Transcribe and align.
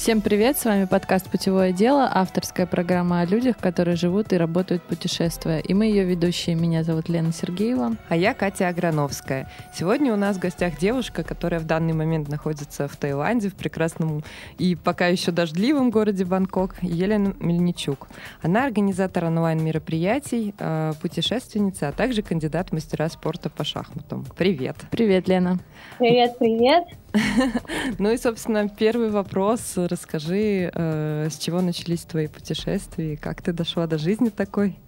Всем 0.00 0.22
привет, 0.22 0.56
с 0.56 0.64
вами 0.64 0.86
подкаст 0.86 1.28
«Путевое 1.28 1.72
дело», 1.72 2.10
авторская 2.10 2.64
программа 2.64 3.20
о 3.20 3.26
людях, 3.26 3.58
которые 3.58 3.96
живут 3.96 4.32
и 4.32 4.38
работают 4.38 4.82
путешествуя. 4.82 5.58
И 5.58 5.74
мы 5.74 5.84
ее 5.84 6.04
ведущие. 6.04 6.56
Меня 6.56 6.84
зовут 6.84 7.10
Лена 7.10 7.34
Сергеева. 7.34 7.96
А 8.08 8.16
я 8.16 8.32
Катя 8.32 8.68
Аграновская. 8.68 9.50
Сегодня 9.74 10.14
у 10.14 10.16
нас 10.16 10.38
в 10.38 10.40
гостях 10.40 10.78
девушка, 10.78 11.22
которая 11.22 11.60
в 11.60 11.66
данный 11.66 11.92
момент 11.92 12.30
находится 12.30 12.88
в 12.88 12.96
Таиланде, 12.96 13.50
в 13.50 13.54
прекрасном 13.54 14.24
и 14.56 14.74
пока 14.74 15.06
еще 15.08 15.32
дождливом 15.32 15.90
городе 15.90 16.24
Бангкок, 16.24 16.76
Елена 16.80 17.34
Мельничук. 17.38 18.08
Она 18.40 18.64
организатор 18.64 19.26
онлайн-мероприятий, 19.26 20.54
э, 20.58 20.94
путешественница, 21.02 21.88
а 21.88 21.92
также 21.92 22.22
кандидат 22.22 22.70
в 22.70 22.72
мастера 22.72 23.06
спорта 23.10 23.50
по 23.50 23.64
шахматам. 23.64 24.24
Привет. 24.34 24.76
Привет, 24.90 25.28
Лена. 25.28 25.58
Привет, 25.98 26.38
привет. 26.38 26.84
Ну 27.98 28.10
и, 28.10 28.16
собственно, 28.16 28.68
первый 28.68 29.10
вопрос. 29.10 29.74
Расскажи, 29.76 30.70
э, 30.72 31.28
с 31.30 31.38
чего 31.38 31.60
начались 31.60 32.02
твои 32.02 32.28
путешествия, 32.28 33.16
как 33.16 33.42
ты 33.42 33.52
дошла 33.52 33.86
до 33.86 33.98
жизни 33.98 34.28
такой? 34.28 34.78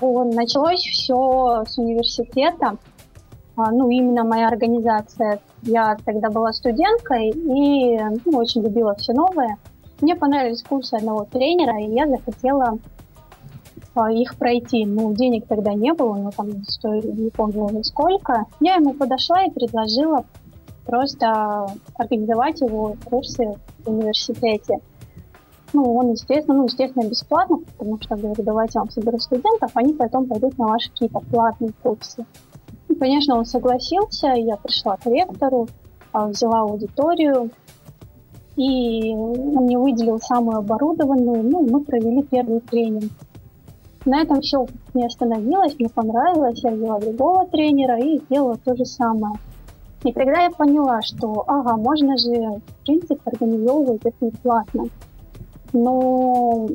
Началось 0.00 0.80
все 0.80 1.64
с 1.66 1.78
университета. 1.78 2.78
А, 3.56 3.70
ну, 3.70 3.90
именно 3.90 4.24
моя 4.24 4.48
организация. 4.48 5.40
Я 5.62 5.96
тогда 6.04 6.30
была 6.30 6.52
студенткой 6.52 7.28
и 7.28 7.98
ну, 8.24 8.38
очень 8.38 8.62
любила 8.62 8.94
все 8.94 9.12
новое. 9.12 9.58
Мне 10.00 10.16
понравились 10.16 10.62
курсы 10.62 10.94
одного 10.94 11.26
тренера, 11.30 11.78
и 11.78 11.92
я 11.92 12.08
захотела 12.08 12.78
а, 13.94 14.10
их 14.10 14.36
пройти. 14.36 14.86
Ну, 14.86 15.14
денег 15.14 15.46
тогда 15.46 15.74
не 15.74 15.92
было, 15.92 16.14
но 16.14 16.30
там 16.30 16.64
стоили, 16.64 17.08
не 17.08 17.30
помню 17.30 17.84
сколько. 17.84 18.46
Я 18.60 18.76
ему 18.76 18.94
подошла 18.94 19.44
и 19.44 19.50
предложила 19.50 20.24
просто 20.90 21.66
организовать 21.94 22.60
его 22.60 22.96
курсы 23.04 23.54
в 23.84 23.88
университете. 23.88 24.80
Ну, 25.72 25.94
он, 25.94 26.10
естественно, 26.10 26.58
ну, 26.58 26.64
естественно, 26.64 27.08
бесплатно, 27.08 27.58
потому 27.58 28.00
что, 28.02 28.16
говорю, 28.16 28.42
давайте 28.42 28.72
я 28.74 28.80
вам 28.80 28.90
соберу 28.90 29.20
студентов, 29.20 29.70
они 29.74 29.94
потом 29.94 30.26
пойдут 30.26 30.58
на 30.58 30.66
ваши 30.66 30.90
какие-то 30.90 31.20
платные 31.20 31.72
курсы. 31.80 32.26
И, 32.88 32.94
конечно, 32.96 33.36
он 33.36 33.44
согласился, 33.44 34.32
я 34.34 34.56
пришла 34.56 34.96
к 34.96 35.06
ректору, 35.06 35.68
а, 36.12 36.26
взяла 36.26 36.62
аудиторию, 36.62 37.50
и 38.56 39.14
он 39.14 39.64
мне 39.64 39.78
выделил 39.78 40.18
самую 40.18 40.58
оборудованную, 40.58 41.44
ну, 41.44 41.68
мы 41.70 41.84
провели 41.84 42.24
первый 42.24 42.60
тренинг. 42.62 43.12
На 44.04 44.22
этом 44.22 44.40
все 44.40 44.66
не 44.94 45.06
остановилось, 45.06 45.78
мне 45.78 45.88
понравилось, 45.88 46.64
я 46.64 46.72
взяла 46.72 46.98
другого 46.98 47.46
тренера 47.46 47.96
и 48.00 48.18
сделала 48.18 48.56
то 48.56 48.74
же 48.74 48.84
самое– 48.84 49.34
и 50.02 50.12
тогда 50.12 50.44
я 50.44 50.50
поняла, 50.50 51.02
что, 51.02 51.44
ага, 51.46 51.76
можно 51.76 52.16
же, 52.16 52.30
в 52.30 52.84
принципе, 52.84 53.20
организовывать 53.26 54.00
это 54.04 54.26
бесплатно. 54.26 54.84
Но 55.72 56.68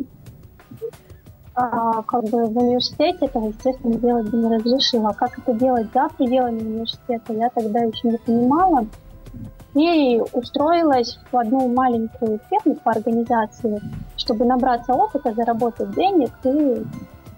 а, 1.55 2.03
как 2.03 2.25
бы 2.25 2.45
в 2.45 2.57
университете 2.57 3.25
этого, 3.25 3.47
естественно, 3.47 3.95
делать 3.95 4.29
бы 4.29 4.37
не 4.37 4.55
разрешила. 4.55 5.11
Как 5.13 5.39
это 5.39 5.53
делать 5.53 5.87
за 5.93 6.07
пределами 6.09 6.59
университета, 6.59 7.33
я 7.33 7.49
тогда 7.49 7.79
еще 7.79 8.09
не 8.09 8.17
понимала. 8.17 8.85
И 9.73 10.21
устроилась 10.33 11.19
в 11.31 11.37
одну 11.37 11.67
маленькую 11.67 12.39
фирму 12.49 12.75
по 12.75 12.91
организации, 12.91 13.81
чтобы 14.17 14.45
набраться 14.45 14.93
опыта, 14.93 15.33
заработать 15.33 15.93
денег 15.95 16.31
и 16.43 16.85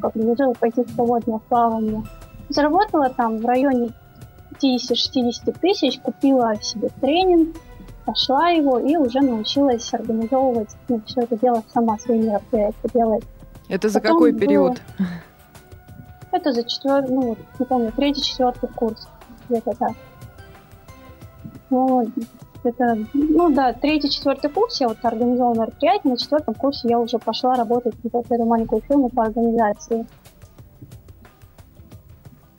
как 0.02 0.14
бы 0.14 0.32
уже 0.32 0.52
пойти 0.60 0.84
в 0.84 0.90
свободное 0.92 1.40
плавание. 1.50 2.04
Заработала 2.50 3.10
там 3.10 3.38
в 3.38 3.46
районе 3.46 3.90
50-60 4.62 5.60
тысяч, 5.60 6.00
купила 6.00 6.56
себе 6.62 6.90
тренинг, 7.02 7.56
пошла 8.06 8.50
его 8.50 8.80
и 8.80 8.96
уже 8.96 9.20
научилась 9.20 9.94
организовывать 9.94 10.70
ну, 10.88 11.02
все 11.06 11.22
это 11.22 11.38
дело 11.38 11.64
сама, 11.74 11.98
свои 12.00 12.20
мероприятия 12.20 12.90
делать. 12.94 13.24
Это 13.70 13.90
за 13.90 14.00
Потом 14.00 14.16
какой 14.16 14.34
период? 14.34 14.82
Было... 14.98 15.08
Это 16.32 16.52
за 16.54 16.64
четвертый, 16.64 17.14
ну, 17.14 17.22
вот, 17.22 17.38
не 17.60 17.66
помню, 17.66 17.92
третий, 17.96 18.22
четвертый 18.22 18.70
курс, 18.70 19.08
где-то 19.50 19.74
так. 19.76 19.92
Ну, 21.70 22.10
это, 22.64 22.98
ну 23.14 23.50
да, 23.50 23.74
третий, 23.74 24.10
четвертый 24.10 24.50
курс 24.50 24.80
я 24.80 24.88
вот 24.88 24.98
организовала 25.04 25.56
мероприятие, 25.56 26.14
на 26.14 26.18
четвертом 26.18 26.54
курсе 26.54 26.88
я 26.90 27.00
уже 27.00 27.18
пошла 27.18 27.56
работать 27.56 27.96
в 28.02 28.06
эту 28.06 28.46
маленькую 28.46 28.82
фирму 28.82 29.10
по 29.10 29.24
организации. 29.24 30.06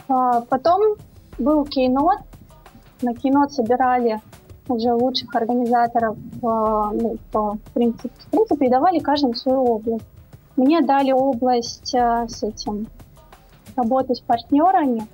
А 0.08 0.40
потом 0.42 0.96
был 1.38 1.64
кейнот. 1.64 2.18
На 3.02 3.14
кейнот 3.14 3.52
собирали 3.52 4.20
уже 4.68 4.92
лучших 4.92 5.34
организаторов 5.34 6.16
э, 6.16 6.40
ну, 6.42 7.16
по 7.32 7.58
принципу, 7.74 8.10
в 8.18 8.30
принципе, 8.30 8.66
и 8.66 8.70
давали 8.70 8.98
каждому 8.98 9.34
свою 9.34 9.62
область. 9.64 10.04
Мне 10.56 10.82
дали 10.82 11.12
область 11.12 11.94
э, 11.94 12.26
с 12.28 12.42
этим, 12.42 12.86
работы 13.76 14.14
с 14.14 14.20
партнерами. 14.20 15.06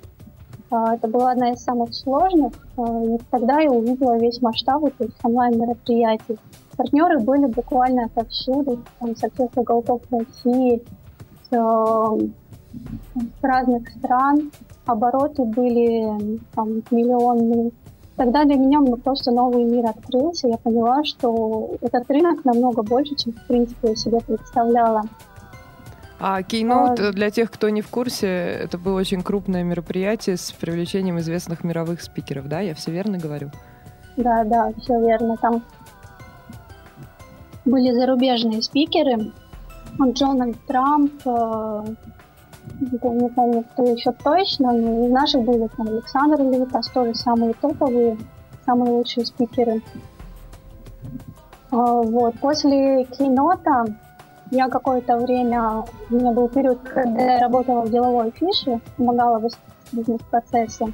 Э, 0.71 0.93
это 0.93 1.07
была 1.07 1.31
одна 1.31 1.51
из 1.51 1.63
самых 1.63 1.93
сложных, 1.93 2.53
и 2.77 3.17
тогда 3.31 3.59
я 3.59 3.71
увидела 3.71 4.17
весь 4.17 4.41
масштаб 4.41 4.83
этих 4.83 5.13
онлайн-мероприятий. 5.23 6.37
Партнеры 6.75 7.19
были 7.19 7.45
буквально 7.45 8.05
отовсюду, 8.05 8.79
там, 8.99 9.15
со 9.15 9.29
всех 9.29 9.49
уголков 9.55 10.01
России, 10.11 10.83
с, 11.49 11.55
с 13.15 13.43
разных 13.43 13.89
стран 13.89 14.51
обороты 14.85 15.43
были 15.43 16.39
там, 16.53 16.81
миллионные. 16.91 17.71
Тогда 18.15 18.45
для 18.45 18.55
меня 18.55 18.79
просто 19.03 19.31
новый 19.31 19.63
мир 19.63 19.87
открылся. 19.87 20.47
Я 20.47 20.57
поняла, 20.57 21.03
что 21.03 21.71
этот 21.81 22.09
рынок 22.09 22.45
намного 22.45 22.81
больше, 22.81 23.15
чем, 23.15 23.33
в 23.33 23.47
принципе, 23.47 23.89
я 23.89 23.95
себе 23.95 24.19
представляла. 24.21 25.03
А 26.17 26.41
Keynote, 26.41 27.09
а... 27.09 27.11
для 27.11 27.29
тех, 27.29 27.51
кто 27.51 27.67
не 27.69 27.81
в 27.81 27.89
курсе, 27.89 28.27
это 28.27 28.77
было 28.77 28.97
очень 28.99 29.21
крупное 29.21 29.63
мероприятие 29.63 30.37
с 30.37 30.51
привлечением 30.53 31.19
известных 31.19 31.65
мировых 31.65 32.01
спикеров, 32.01 32.47
да? 32.47 32.61
Я 32.61 32.73
все 32.73 32.91
верно 32.91 33.17
говорю? 33.17 33.51
Да, 34.15 34.45
да, 34.45 34.71
все 34.79 34.97
верно. 35.01 35.35
Там 35.37 35.61
были 37.65 37.91
зарубежные 37.91 38.61
спикеры. 38.61 39.31
Джональд 40.01 40.57
Трамп, 40.67 41.13
э, 42.81 43.09
не 43.09 43.29
помню, 43.29 43.63
кто 43.73 43.83
еще 43.83 44.11
точно, 44.11 44.71
но 44.71 45.05
из 45.05 45.11
наших 45.11 45.43
были 45.43 45.67
там 45.75 45.87
Александр 45.87 46.41
Левитас, 46.41 46.89
тоже 46.89 47.15
самые 47.15 47.53
топовые, 47.53 48.17
самые 48.65 48.91
лучшие 48.91 49.25
спикеры. 49.25 49.81
А, 51.71 52.01
вот. 52.01 52.35
После 52.39 53.05
кинота 53.05 53.85
я 54.51 54.69
какое-то 54.69 55.17
время, 55.17 55.83
у 56.09 56.15
меня 56.15 56.31
был 56.31 56.47
период, 56.47 56.79
когда 56.81 57.33
я 57.33 57.39
работала 57.39 57.81
в 57.81 57.91
деловой 57.91 58.31
фише, 58.31 58.79
помогала 58.97 59.39
в 59.39 59.49
бизнес-процессе. 59.91 60.87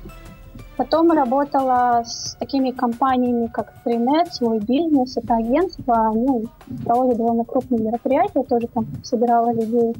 Потом 0.77 1.11
работала 1.11 2.01
с 2.03 2.35
такими 2.39 2.71
компаниями, 2.71 3.47
как 3.47 3.73
Freenet, 3.85 4.31
свой 4.31 4.59
бизнес, 4.59 5.17
это 5.17 5.35
агентство, 5.35 6.09
они 6.09 6.47
проводят 6.85 7.17
довольно 7.17 7.43
крупные 7.43 7.81
мероприятия, 7.81 8.43
тоже 8.43 8.67
там 8.67 8.87
собирала 9.03 9.51
людей. 9.51 9.95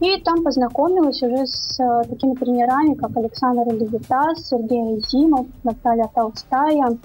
И 0.00 0.18
там 0.22 0.42
познакомилась 0.42 1.22
уже 1.22 1.46
с 1.46 1.78
э, 1.78 2.04
такими 2.08 2.34
тренерами, 2.34 2.94
как 2.94 3.14
Александр 3.16 3.70
Левитас, 3.70 4.48
Сергей 4.48 4.98
Зимов, 5.06 5.46
Наталья 5.62 6.08
Толстая. 6.14 6.98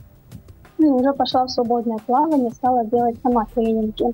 Ну 0.77 0.87
и 0.87 1.01
уже 1.01 1.13
пошла 1.13 1.45
в 1.45 1.51
свободное 1.51 1.97
плавание, 2.05 2.51
стала 2.51 2.85
делать 2.85 3.17
сама 3.21 3.45
тренинги. 3.53 4.05
Э, 4.07 4.13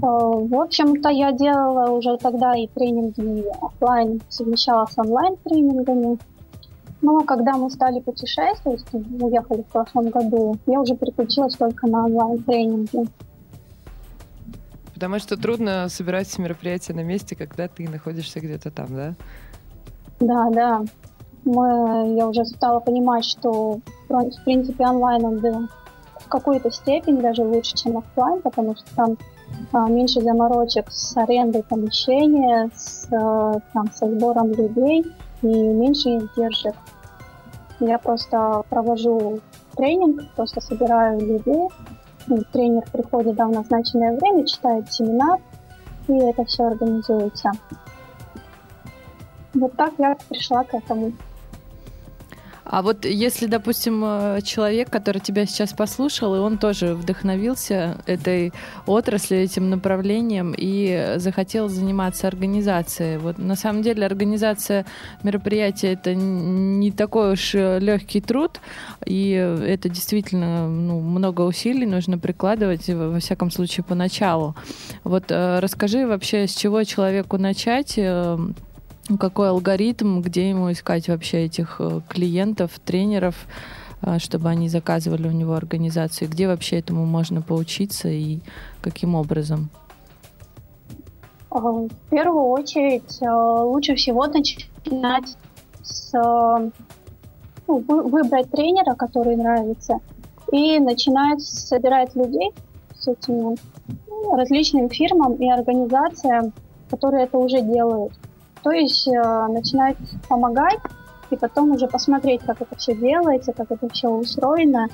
в 0.00 0.60
общем-то, 0.60 1.08
я 1.08 1.32
делала 1.32 1.90
уже 1.90 2.16
тогда 2.18 2.54
и 2.54 2.68
тренинги 2.68 3.44
офлайн, 3.60 4.20
совмещала 4.28 4.86
с 4.86 4.96
онлайн-тренингами. 4.96 6.18
Но 7.02 7.20
когда 7.22 7.54
мы 7.54 7.68
стали 7.70 7.98
путешествовать, 7.98 8.84
уехали 8.92 9.62
в 9.62 9.72
прошлом 9.72 10.10
году, 10.10 10.56
я 10.66 10.80
уже 10.80 10.94
переключилась 10.94 11.56
только 11.56 11.88
на 11.88 12.04
онлайн-тренинги. 12.04 13.08
Потому 15.00 15.18
что 15.18 15.38
трудно 15.38 15.88
собирать 15.88 16.38
мероприятия 16.38 16.92
на 16.92 17.02
месте, 17.02 17.34
когда 17.34 17.68
ты 17.68 17.88
находишься 17.88 18.38
где-то 18.38 18.70
там, 18.70 18.86
да? 18.90 19.14
Да, 20.20 20.50
да. 20.50 20.82
Мы, 21.46 22.16
я 22.18 22.28
уже 22.28 22.44
стала 22.44 22.80
понимать, 22.80 23.24
что 23.24 23.80
в 24.10 24.44
принципе 24.44 24.84
онлайн 24.84 25.24
он 25.24 25.38
да, 25.40 25.68
в 26.18 26.28
какой-то 26.28 26.70
степени 26.70 27.18
даже 27.18 27.42
лучше, 27.44 27.76
чем 27.76 27.96
офлайн, 27.96 28.42
потому 28.42 28.76
что 28.76 28.94
там 28.94 29.16
а, 29.72 29.88
меньше 29.88 30.20
заморочек 30.20 30.90
с 30.90 31.16
арендой 31.16 31.62
помещения, 31.62 32.70
с, 32.76 33.08
а, 33.10 33.54
там, 33.72 33.90
со 33.92 34.06
сбором 34.06 34.52
людей. 34.52 35.06
и 35.40 35.46
меньше 35.46 36.18
издержек. 36.18 36.74
Я 37.80 37.96
просто 37.96 38.64
провожу 38.68 39.40
тренинг, 39.74 40.20
просто 40.36 40.60
собираю 40.60 41.18
людей. 41.20 41.68
Ну, 42.30 42.44
тренер 42.52 42.84
приходит 42.92 43.34
да, 43.34 43.48
в 43.48 43.50
назначенное 43.50 44.16
время, 44.16 44.46
читает 44.46 44.90
семинар, 44.92 45.40
и 46.06 46.12
это 46.12 46.44
все 46.44 46.62
организуется. 46.62 47.50
Вот 49.52 49.74
так 49.74 49.92
я 49.98 50.16
пришла 50.28 50.62
к 50.62 50.72
этому. 50.72 51.12
А 52.70 52.82
вот 52.82 53.04
если, 53.04 53.46
допустим, 53.46 54.00
э, 54.04 54.40
человек, 54.44 54.90
который 54.90 55.20
тебя 55.20 55.44
сейчас 55.44 55.72
послушал, 55.72 56.36
и 56.36 56.38
он 56.38 56.56
тоже 56.56 56.94
вдохновился 56.94 57.98
этой 58.06 58.52
отраслью, 58.86 59.40
этим 59.40 59.70
направлением 59.70 60.54
и 60.56 61.14
захотел 61.16 61.68
заниматься 61.68 62.28
организацией. 62.28 63.18
Вот 63.18 63.38
на 63.38 63.56
самом 63.56 63.82
деле 63.82 64.06
организация 64.06 64.86
мероприятия 65.24 65.94
это 65.94 66.14
не 66.14 66.92
такой 66.92 67.32
уж 67.32 67.56
э, 67.56 67.80
легкий 67.80 68.20
труд, 68.20 68.60
и 69.04 69.30
это 69.30 69.88
действительно 69.88 70.68
ну, 70.68 71.00
много 71.00 71.40
усилий 71.40 71.86
нужно 71.86 72.18
прикладывать, 72.18 72.88
во 72.88 73.18
всяком 73.18 73.50
случае, 73.50 73.82
поначалу. 73.82 74.54
Вот 75.02 75.24
э, 75.30 75.58
расскажи 75.58 76.06
вообще, 76.06 76.46
с 76.46 76.54
чего 76.54 76.84
человеку 76.84 77.36
начать, 77.36 77.98
какой 79.18 79.48
алгоритм, 79.48 80.20
где 80.20 80.50
ему 80.50 80.70
искать 80.72 81.08
вообще 81.08 81.44
этих 81.44 81.76
э, 81.80 82.00
клиентов, 82.08 82.78
тренеров, 82.84 83.34
э, 84.02 84.18
чтобы 84.18 84.48
они 84.48 84.68
заказывали 84.68 85.28
у 85.28 85.32
него 85.32 85.54
организацию, 85.54 86.30
где 86.30 86.46
вообще 86.46 86.78
этому 86.78 87.06
можно 87.06 87.42
поучиться 87.42 88.08
и 88.08 88.40
каким 88.80 89.14
образом? 89.14 89.70
Э, 91.50 91.58
в 91.58 91.88
первую 92.10 92.44
очередь 92.44 93.18
лучше 93.20 93.94
всего 93.96 94.26
начинать 94.26 95.36
с 95.82 96.12
ну, 97.66 97.78
выбрать 97.86 98.50
тренера, 98.50 98.94
который 98.94 99.36
нравится, 99.36 100.00
и 100.52 100.78
начинать 100.78 101.40
собирать 101.40 102.14
людей 102.16 102.52
с 102.98 103.08
этими 103.08 103.56
различным 104.36 104.88
фирмам 104.88 105.34
и 105.34 105.48
организациям, 105.48 106.52
которые 106.90 107.24
это 107.24 107.38
уже 107.38 107.62
делают. 107.62 108.12
То 108.62 108.70
есть 108.70 109.08
э, 109.08 109.46
начинать 109.48 109.96
помогать 110.28 110.80
и 111.30 111.36
потом 111.36 111.70
уже 111.72 111.86
посмотреть, 111.86 112.42
как 112.42 112.60
это 112.60 112.76
все 112.76 112.94
делается, 112.94 113.52
как 113.52 113.70
это 113.70 113.88
все 113.88 114.08
устроено, 114.08 114.88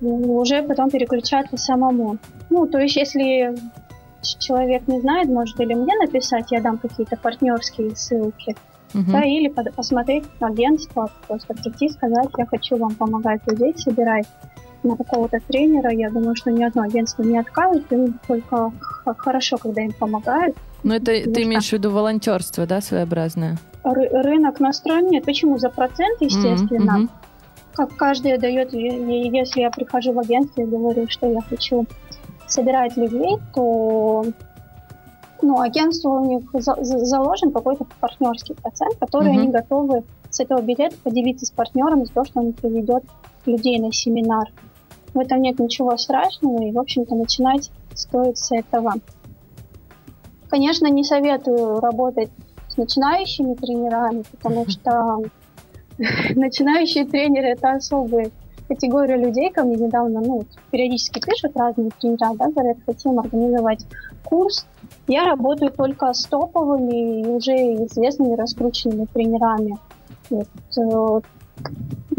и 0.00 0.04
уже 0.04 0.62
потом 0.62 0.90
переключаться 0.90 1.56
самому. 1.56 2.18
Ну, 2.50 2.66
то 2.66 2.78
есть 2.78 2.96
если 2.96 3.54
человек 4.38 4.86
не 4.88 5.00
знает, 5.00 5.28
может 5.28 5.58
или 5.60 5.74
мне 5.74 5.94
написать, 5.96 6.50
я 6.50 6.60
дам 6.60 6.78
какие-то 6.78 7.16
партнерские 7.16 7.94
ссылки, 7.96 8.56
uh 8.92 9.12
да, 9.12 9.22
или 9.22 9.48
под, 9.48 9.74
посмотреть 9.74 10.24
агентство, 10.40 11.10
просто 11.28 11.54
прийти 11.54 11.88
сказать, 11.88 12.28
я 12.36 12.46
хочу 12.46 12.76
вам 12.76 12.94
помогать 12.94 13.40
людей 13.46 13.72
собирать 13.76 14.26
на 14.82 14.96
какого-то 14.96 15.38
тренера. 15.46 15.90
Я 15.90 16.10
думаю, 16.10 16.34
что 16.34 16.50
ни 16.50 16.64
одно 16.64 16.82
агентство 16.82 17.22
не 17.22 17.38
откажет, 17.38 17.92
им 17.92 18.18
только 18.26 18.72
хорошо, 19.18 19.58
когда 19.58 19.82
им 19.82 19.92
помогают. 19.92 20.56
Но 20.82 20.94
это 20.94 21.12
ты 21.12 21.42
имеешь 21.42 21.68
в 21.68 21.72
виду 21.72 21.90
волонтерство, 21.90 22.66
да, 22.66 22.80
своеобразное? 22.80 23.58
Ры- 23.84 24.08
рынок 24.10 24.60
настроен 24.60 25.08
нет. 25.08 25.24
Почему? 25.24 25.58
За 25.58 25.70
процент, 25.70 26.20
естественно. 26.20 27.02
Mm-hmm. 27.02 27.08
Как 27.74 27.96
каждый 27.96 28.36
дает, 28.38 28.72
если 28.72 29.60
я 29.60 29.70
прихожу 29.70 30.12
в 30.12 30.18
агентство 30.18 30.62
и 30.62 30.66
говорю, 30.66 31.06
что 31.08 31.30
я 31.30 31.40
хочу 31.40 31.86
собирать 32.46 32.96
людей, 32.96 33.36
то 33.54 34.24
ну, 35.42 35.60
агентству 35.60 36.20
у 36.20 36.26
них 36.26 36.42
за- 36.52 36.76
заложен 36.82 37.52
какой-то 37.52 37.86
партнерский 38.00 38.54
процент, 38.54 38.96
который 38.98 39.32
mm-hmm. 39.32 39.38
они 39.38 39.48
готовы 39.48 40.04
с 40.28 40.40
этого 40.40 40.60
билета 40.60 40.96
поделиться 41.02 41.46
с 41.46 41.50
партнером 41.50 42.04
за 42.06 42.12
то, 42.12 42.24
что 42.24 42.40
он 42.40 42.52
приведет 42.52 43.04
людей 43.46 43.78
на 43.78 43.92
семинар. 43.92 44.48
В 45.14 45.18
этом 45.18 45.42
нет 45.42 45.58
ничего 45.58 45.96
страшного, 45.96 46.62
и, 46.62 46.72
в 46.72 46.78
общем-то, 46.78 47.14
начинать 47.14 47.70
стоит 47.94 48.38
с 48.38 48.52
этого. 48.52 48.94
Конечно, 50.50 50.88
не 50.88 51.04
советую 51.04 51.80
работать 51.80 52.30
с 52.68 52.76
начинающими 52.76 53.54
тренерами, 53.54 54.24
потому 54.32 54.64
что 54.68 55.22
начинающие 56.34 57.06
тренеры 57.06 57.48
это 57.48 57.72
особые 57.72 58.30
категория 58.68 59.16
людей, 59.16 59.50
ко 59.50 59.64
мне 59.64 59.76
недавно, 59.76 60.20
ну, 60.20 60.44
периодически 60.70 61.20
пишут 61.20 61.56
разные 61.56 61.90
тренера, 62.00 62.34
да, 62.34 62.50
говорят, 62.50 62.76
хотим 62.86 63.18
организовать 63.18 63.84
курс. 64.24 64.66
Я 65.08 65.24
работаю 65.24 65.72
только 65.72 66.12
с 66.12 66.24
топовыми 66.26 67.20
и 67.20 67.26
уже 67.26 67.52
известными 67.84 68.34
раскрученными 68.34 69.06
тренерами. 69.06 69.76
Вот, 70.30 70.46
э, 70.76 71.20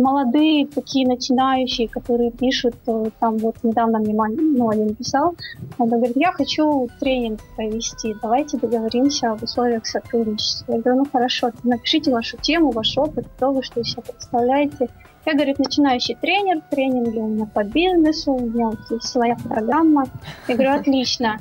молодые 0.02 0.68
такие 0.68 1.08
начинающие, 1.08 1.88
которые 1.88 2.32
пишут, 2.32 2.76
э, 2.88 3.06
там 3.20 3.38
вот 3.38 3.56
недавно 3.64 4.00
мне 4.00 4.14
ну, 4.14 4.70
один 4.70 4.96
писал, 4.96 5.36
он 5.78 5.90
говорит, 5.90 6.18
я 6.18 6.32
хочу 6.32 6.90
тренинг 7.00 7.40
провести, 7.56 8.16
давайте 8.22 8.58
договоримся 8.58 9.32
об 9.32 9.44
условиях 9.44 9.86
сотрудничества. 9.86 10.74
Я 10.74 10.82
говорю, 10.82 11.00
ну 11.00 11.06
хорошо, 11.12 11.52
напишите 11.64 12.12
вашу 12.12 12.38
тему, 12.38 12.72
ваш 12.72 12.98
опыт, 12.98 13.28
вы, 13.40 13.64
что 13.64 13.82
из 13.82 13.92
себя 13.92 14.02
представляете. 14.02 14.90
Я, 15.26 15.34
говорит, 15.34 15.60
начинающий 15.60 16.16
тренер, 16.20 16.62
тренинги 16.70 17.20
у 17.20 17.28
меня 17.28 17.46
по 17.46 17.64
бизнесу, 17.64 18.34
у 18.34 18.40
меня 18.40 18.72
есть 18.90 19.08
своя 19.08 19.36
программа. 19.36 20.06
Я 20.48 20.56
говорю, 20.56 20.72
отлично. 20.72 21.40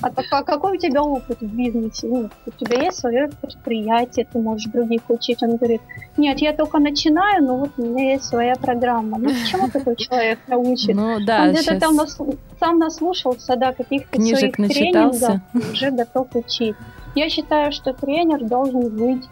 А 0.00 0.10
какой 0.10 0.76
у 0.76 0.80
тебя 0.80 1.02
опыт 1.02 1.40
в 1.40 1.46
бизнесе? 1.46 2.08
Ну, 2.08 2.30
у 2.46 2.50
тебя 2.50 2.82
есть 2.82 2.98
свое 2.98 3.30
предприятие, 3.40 4.26
ты 4.30 4.38
можешь 4.38 4.70
других 4.70 5.02
учить. 5.08 5.42
Он 5.42 5.56
говорит, 5.56 5.80
нет, 6.16 6.40
я 6.40 6.52
только 6.52 6.78
начинаю, 6.78 7.44
но 7.44 7.56
вот 7.58 7.70
у 7.76 7.82
меня 7.82 8.12
есть 8.12 8.24
своя 8.24 8.56
программа. 8.56 9.18
Ну, 9.18 9.28
почему 9.28 9.68
такой 9.68 9.94
человек 9.96 10.40
научит? 10.48 10.96
Ну, 10.96 11.18
да, 11.24 11.44
Он 11.44 11.52
где-то 11.52 11.78
там 11.78 11.94
нас, 11.94 12.18
сам 12.58 12.78
наслушался, 12.78 13.56
да, 13.56 13.72
каких-то 13.72 14.20
своих 14.20 14.56
тренингов, 14.56 15.40
уже 15.72 15.90
готов 15.92 16.34
учить. 16.34 16.74
Я 17.14 17.28
считаю, 17.28 17.70
что 17.70 17.92
тренер 17.92 18.44
должен 18.44 18.88
быть 18.88 19.24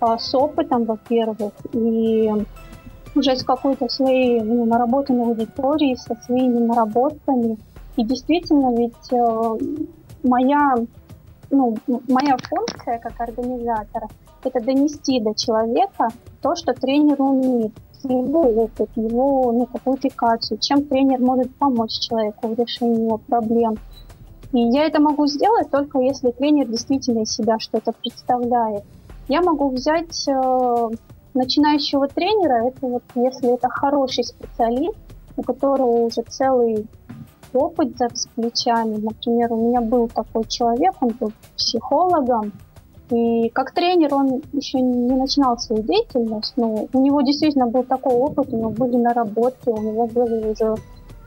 а, 0.00 0.18
с 0.18 0.34
опытом, 0.34 0.84
во-первых, 0.84 1.52
и 1.72 2.28
уже 3.14 3.36
с 3.36 3.44
какой-то 3.44 3.88
своей 3.88 4.40
ну, 4.40 4.64
наработанной 4.64 5.24
аудиторией, 5.24 5.96
со 5.96 6.14
своими 6.26 6.58
наработками. 6.58 7.58
И 7.96 8.04
действительно, 8.04 8.74
ведь 8.74 9.12
э, 9.12 9.58
моя, 10.22 10.74
ну, 11.50 11.76
моя 11.86 12.36
функция 12.48 12.98
как 12.98 13.20
организатора– 13.20 14.08
это 14.44 14.60
донести 14.60 15.20
до 15.20 15.34
человека 15.34 16.08
то, 16.40 16.54
что 16.56 16.72
тренер 16.72 17.20
умеет, 17.20 17.72
его 18.04 18.40
опыт, 18.40 18.90
его 18.96 19.52
ну, 19.52 19.66
квалификацию, 19.66 20.58
чем 20.58 20.84
тренер 20.84 21.20
может 21.20 21.54
помочь 21.56 22.00
человеку 22.00 22.48
в 22.48 22.58
решении 22.58 23.04
его 23.04 23.18
проблем. 23.18 23.76
И 24.52 24.58
я 24.58 24.86
это 24.86 25.00
могу 25.00 25.26
сделать 25.26 25.70
только 25.70 26.00
если 26.00 26.30
тренер 26.30 26.66
действительно 26.66 27.20
из 27.20 27.32
себя 27.32 27.58
что-то 27.58 27.92
представляет. 27.92 28.84
Я 29.28 29.40
могу 29.40 29.70
взять 29.70 30.28
э, 30.28 30.88
начинающего 31.34 32.08
тренера, 32.08 32.68
это 32.68 32.86
вот 32.86 33.02
если 33.14 33.54
это 33.54 33.68
хороший 33.68 34.24
специалист, 34.24 34.96
у 35.36 35.42
которого 35.42 36.04
уже 36.04 36.22
целый 36.22 36.86
опыт 37.52 37.96
за 37.98 38.08
плечами. 38.34 38.96
Например, 38.96 39.52
у 39.52 39.68
меня 39.68 39.80
был 39.80 40.08
такой 40.08 40.44
человек, 40.44 40.94
он 41.00 41.10
был 41.20 41.32
психологом, 41.56 42.52
и 43.10 43.50
как 43.50 43.72
тренер 43.72 44.14
он 44.14 44.42
еще 44.52 44.80
не 44.80 45.14
начинал 45.14 45.58
свою 45.58 45.82
деятельность, 45.82 46.54
но 46.56 46.86
у 46.92 47.00
него 47.00 47.20
действительно 47.20 47.66
был 47.66 47.82
такой 47.82 48.14
опыт, 48.14 48.52
у 48.52 48.56
него 48.56 48.70
были 48.70 48.96
наработки, 48.96 49.68
у 49.68 49.80
него 49.80 50.06
были 50.06 50.50
уже 50.50 50.76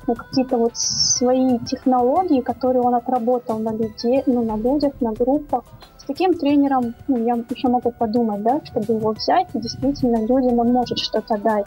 ну, 0.07 0.15
какие-то 0.15 0.57
вот 0.57 0.71
свои 0.75 1.59
технологии, 1.59 2.41
которые 2.41 2.81
он 2.81 2.95
отработал 2.95 3.59
на, 3.59 3.71
людей, 3.71 4.23
ну, 4.25 4.43
на 4.43 4.55
людях, 4.55 4.93
на 5.01 5.13
группах 5.13 5.63
таким 6.07 6.33
тренером, 6.33 6.93
ну, 7.07 7.17
я 7.17 7.35
еще 7.49 7.67
могу 7.67 7.91
подумать, 7.91 8.43
да, 8.43 8.61
чтобы 8.65 8.93
его 8.93 9.11
взять, 9.11 9.47
и 9.53 9.59
действительно 9.59 10.25
людям 10.25 10.59
он 10.59 10.71
может 10.71 10.97
что-то 10.97 11.37
дать. 11.37 11.65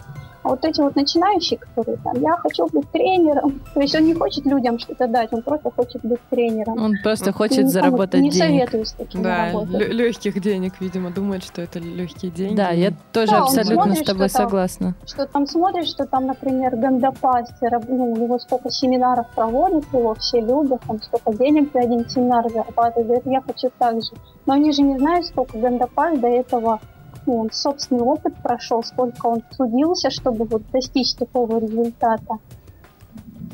А 0.49 0.53
вот 0.53 0.65
эти 0.65 0.81
вот 0.81 0.97
начинающие, 0.97 1.59
которые 1.59 1.99
там, 1.99 2.19
я 2.23 2.35
хочу 2.39 2.67
быть 2.69 2.91
тренером, 2.91 3.61
то 3.75 3.81
есть 3.83 3.95
он 3.95 4.05
не 4.05 4.15
хочет 4.15 4.47
людям 4.47 4.79
что-то 4.79 5.07
дать, 5.07 5.31
он 5.31 5.43
просто 5.43 5.71
хочет 5.71 6.03
быть 6.03 6.21
тренером. 6.31 6.83
Он 6.83 6.95
просто 7.03 7.33
хочет 7.33 7.65
не, 7.65 7.69
заработать 7.71 8.23
не 8.23 8.31
денег. 8.31 8.51
Не 8.51 8.59
советую 8.61 8.87
с 8.87 8.93
таким 8.93 9.23
да, 9.23 9.53
работать. 9.53 9.93
легких 9.93 10.41
денег, 10.41 10.81
видимо, 10.81 11.11
думает, 11.11 11.45
что 11.45 11.61
это 11.61 11.81
легкие 11.81 12.31
деньги. 12.31 12.57
Да, 12.57 12.71
я 12.71 12.95
тоже 13.13 13.33
да, 13.33 13.43
абсолютно 13.43 13.83
смотрит, 13.83 14.05
с 14.05 14.07
тобой 14.07 14.29
что 14.31 14.39
согласна. 14.39 14.95
Там, 14.95 15.07
что 15.07 15.27
там 15.27 15.47
смотришь, 15.47 15.89
что 15.89 16.07
там, 16.07 16.25
например, 16.25 16.77
гандапастер, 16.77 17.83
ну, 17.87 18.13
у 18.13 18.17
него 18.17 18.39
сколько 18.39 18.71
семинаров 18.71 19.27
проводит, 19.35 19.85
его 19.93 20.15
все 20.15 20.41
любят, 20.41 20.81
там 20.87 21.03
сколько 21.03 21.37
денег 21.37 21.71
за 21.75 21.81
один 21.81 22.09
семинар 22.09 22.51
зарабатывает, 22.51 23.07
говорит, 23.07 23.27
я 23.27 23.43
хочу 23.43 23.71
так 23.79 23.97
же. 23.97 24.13
Но 24.47 24.55
они 24.55 24.73
же 24.73 24.81
не 24.81 24.97
знают, 24.97 25.27
сколько 25.27 25.59
гандапас 25.59 26.19
до 26.19 26.29
этого 26.29 26.81
ну, 27.29 27.41
он 27.41 27.51
собственный 27.53 28.03
опыт 28.03 28.35
прошел, 28.43 28.83
сколько 28.83 29.27
он 29.27 29.43
трудился, 29.43 30.11
чтобы 30.11 30.47
вот 30.47 30.63
достичь 30.73 31.15
такого 31.15 31.61
результата. 31.61 32.39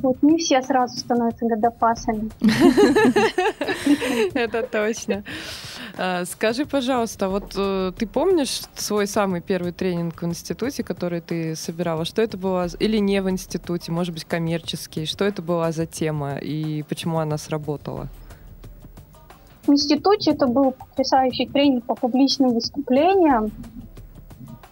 Вот 0.01 0.23
не 0.23 0.39
все 0.39 0.63
сразу 0.63 0.97
становятся 0.97 1.47
годопасами. 1.47 2.31
Это 4.35 4.63
точно. 4.63 5.25
А, 5.97 6.25
скажи, 6.25 6.67
пожалуйста, 6.67 7.29
вот 7.29 7.55
э, 7.57 7.93
ты 7.97 8.07
помнишь 8.07 8.63
свой 8.75 9.07
самый 9.07 9.41
первый 9.41 9.73
тренинг 9.73 10.23
в 10.23 10.27
институте, 10.27 10.85
который 10.85 11.21
ты 11.21 11.57
собирала? 11.57 12.05
Что 12.05 12.23
это 12.23 12.37
было? 12.37 12.67
Или 12.79 12.99
не 12.99 13.21
в 13.23 13.31
институте, 13.31 13.93
может 13.93 14.13
быть, 14.13 14.25
коммерческий? 14.25 15.07
Что 15.07 15.25
это 15.25 15.43
была 15.43 15.73
за 15.73 15.87
тема 15.87 16.37
и 16.37 16.83
почему 16.83 17.19
она 17.19 17.39
сработала? 17.39 18.09
В 19.67 19.73
институте 19.73 20.33
это 20.33 20.47
был 20.47 20.73
потрясающий 20.73 21.47
тренинг 21.47 21.85
по 21.85 21.95
публичным 21.95 22.51
выступлениям. 22.51 23.51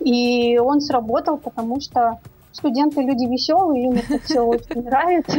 И 0.01 0.59
он 0.59 0.81
сработал, 0.81 1.39
потому 1.39 1.81
что 1.81 2.19
студенты 2.53 3.03
люди 3.03 3.25
веселые, 3.25 3.85
им 3.85 3.93
это 3.93 4.19
все 4.25 4.41
очень 4.41 4.83
нравится. 4.85 5.39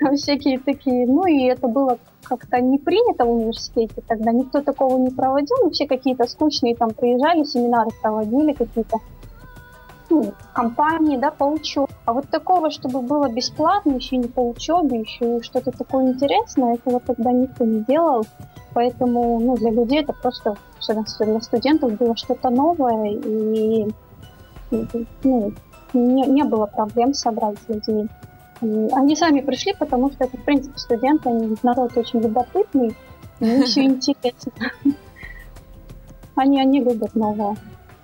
Всякие 0.16 0.58
такие. 0.58 1.06
Ну 1.06 1.26
и 1.26 1.44
это 1.44 1.68
было 1.68 1.98
как-то 2.22 2.60
не 2.60 2.78
принято 2.78 3.24
в 3.24 3.30
университете 3.30 4.02
тогда, 4.06 4.30
никто 4.32 4.60
такого 4.60 4.98
не 4.98 5.10
проводил, 5.10 5.70
все 5.72 5.86
какие-то 5.86 6.26
скучные 6.26 6.76
там 6.76 6.90
приезжали, 6.90 7.44
семинары 7.44 7.90
проводили 8.02 8.52
какие-то 8.52 8.98
ну, 10.10 10.34
компании, 10.52 11.16
да, 11.16 11.30
по 11.30 11.44
учебе. 11.44 11.86
А 12.04 12.12
вот 12.12 12.28
такого, 12.28 12.70
чтобы 12.70 13.00
было 13.02 13.28
бесплатно, 13.28 13.92
еще 13.92 14.16
не 14.16 14.28
по 14.28 14.40
учебе, 14.40 15.00
еще 15.00 15.40
что-то 15.42 15.70
такое 15.70 16.08
интересное, 16.12 16.74
этого 16.74 17.00
тогда 17.00 17.32
никто 17.32 17.64
не 17.64 17.80
делал. 17.84 18.26
Поэтому 18.74 19.40
ну, 19.40 19.56
для 19.56 19.70
людей 19.70 20.02
это 20.02 20.12
просто, 20.12 20.56
для 21.20 21.40
студентов 21.40 21.92
было 21.94 22.16
что-то 22.16 22.50
новое, 22.50 23.10
и 23.12 23.88
ну, 24.70 25.52
не, 25.92 26.26
не 26.26 26.44
было 26.44 26.66
проблем 26.66 27.14
собрать 27.14 27.58
людей. 27.68 28.08
Они 28.60 29.16
сами 29.16 29.40
пришли, 29.40 29.74
потому 29.78 30.10
что 30.12 30.24
это, 30.24 30.36
в 30.36 30.44
принципе, 30.44 30.78
студенты, 30.78 31.30
они 31.30 31.56
народ 31.62 31.96
очень 31.96 32.20
любопытный, 32.20 32.94
им 33.40 33.62
все 33.62 33.84
интересно. 33.84 34.52
Они, 36.36 36.60
они 36.60 36.80
любят 36.80 37.14
новое. 37.14 37.56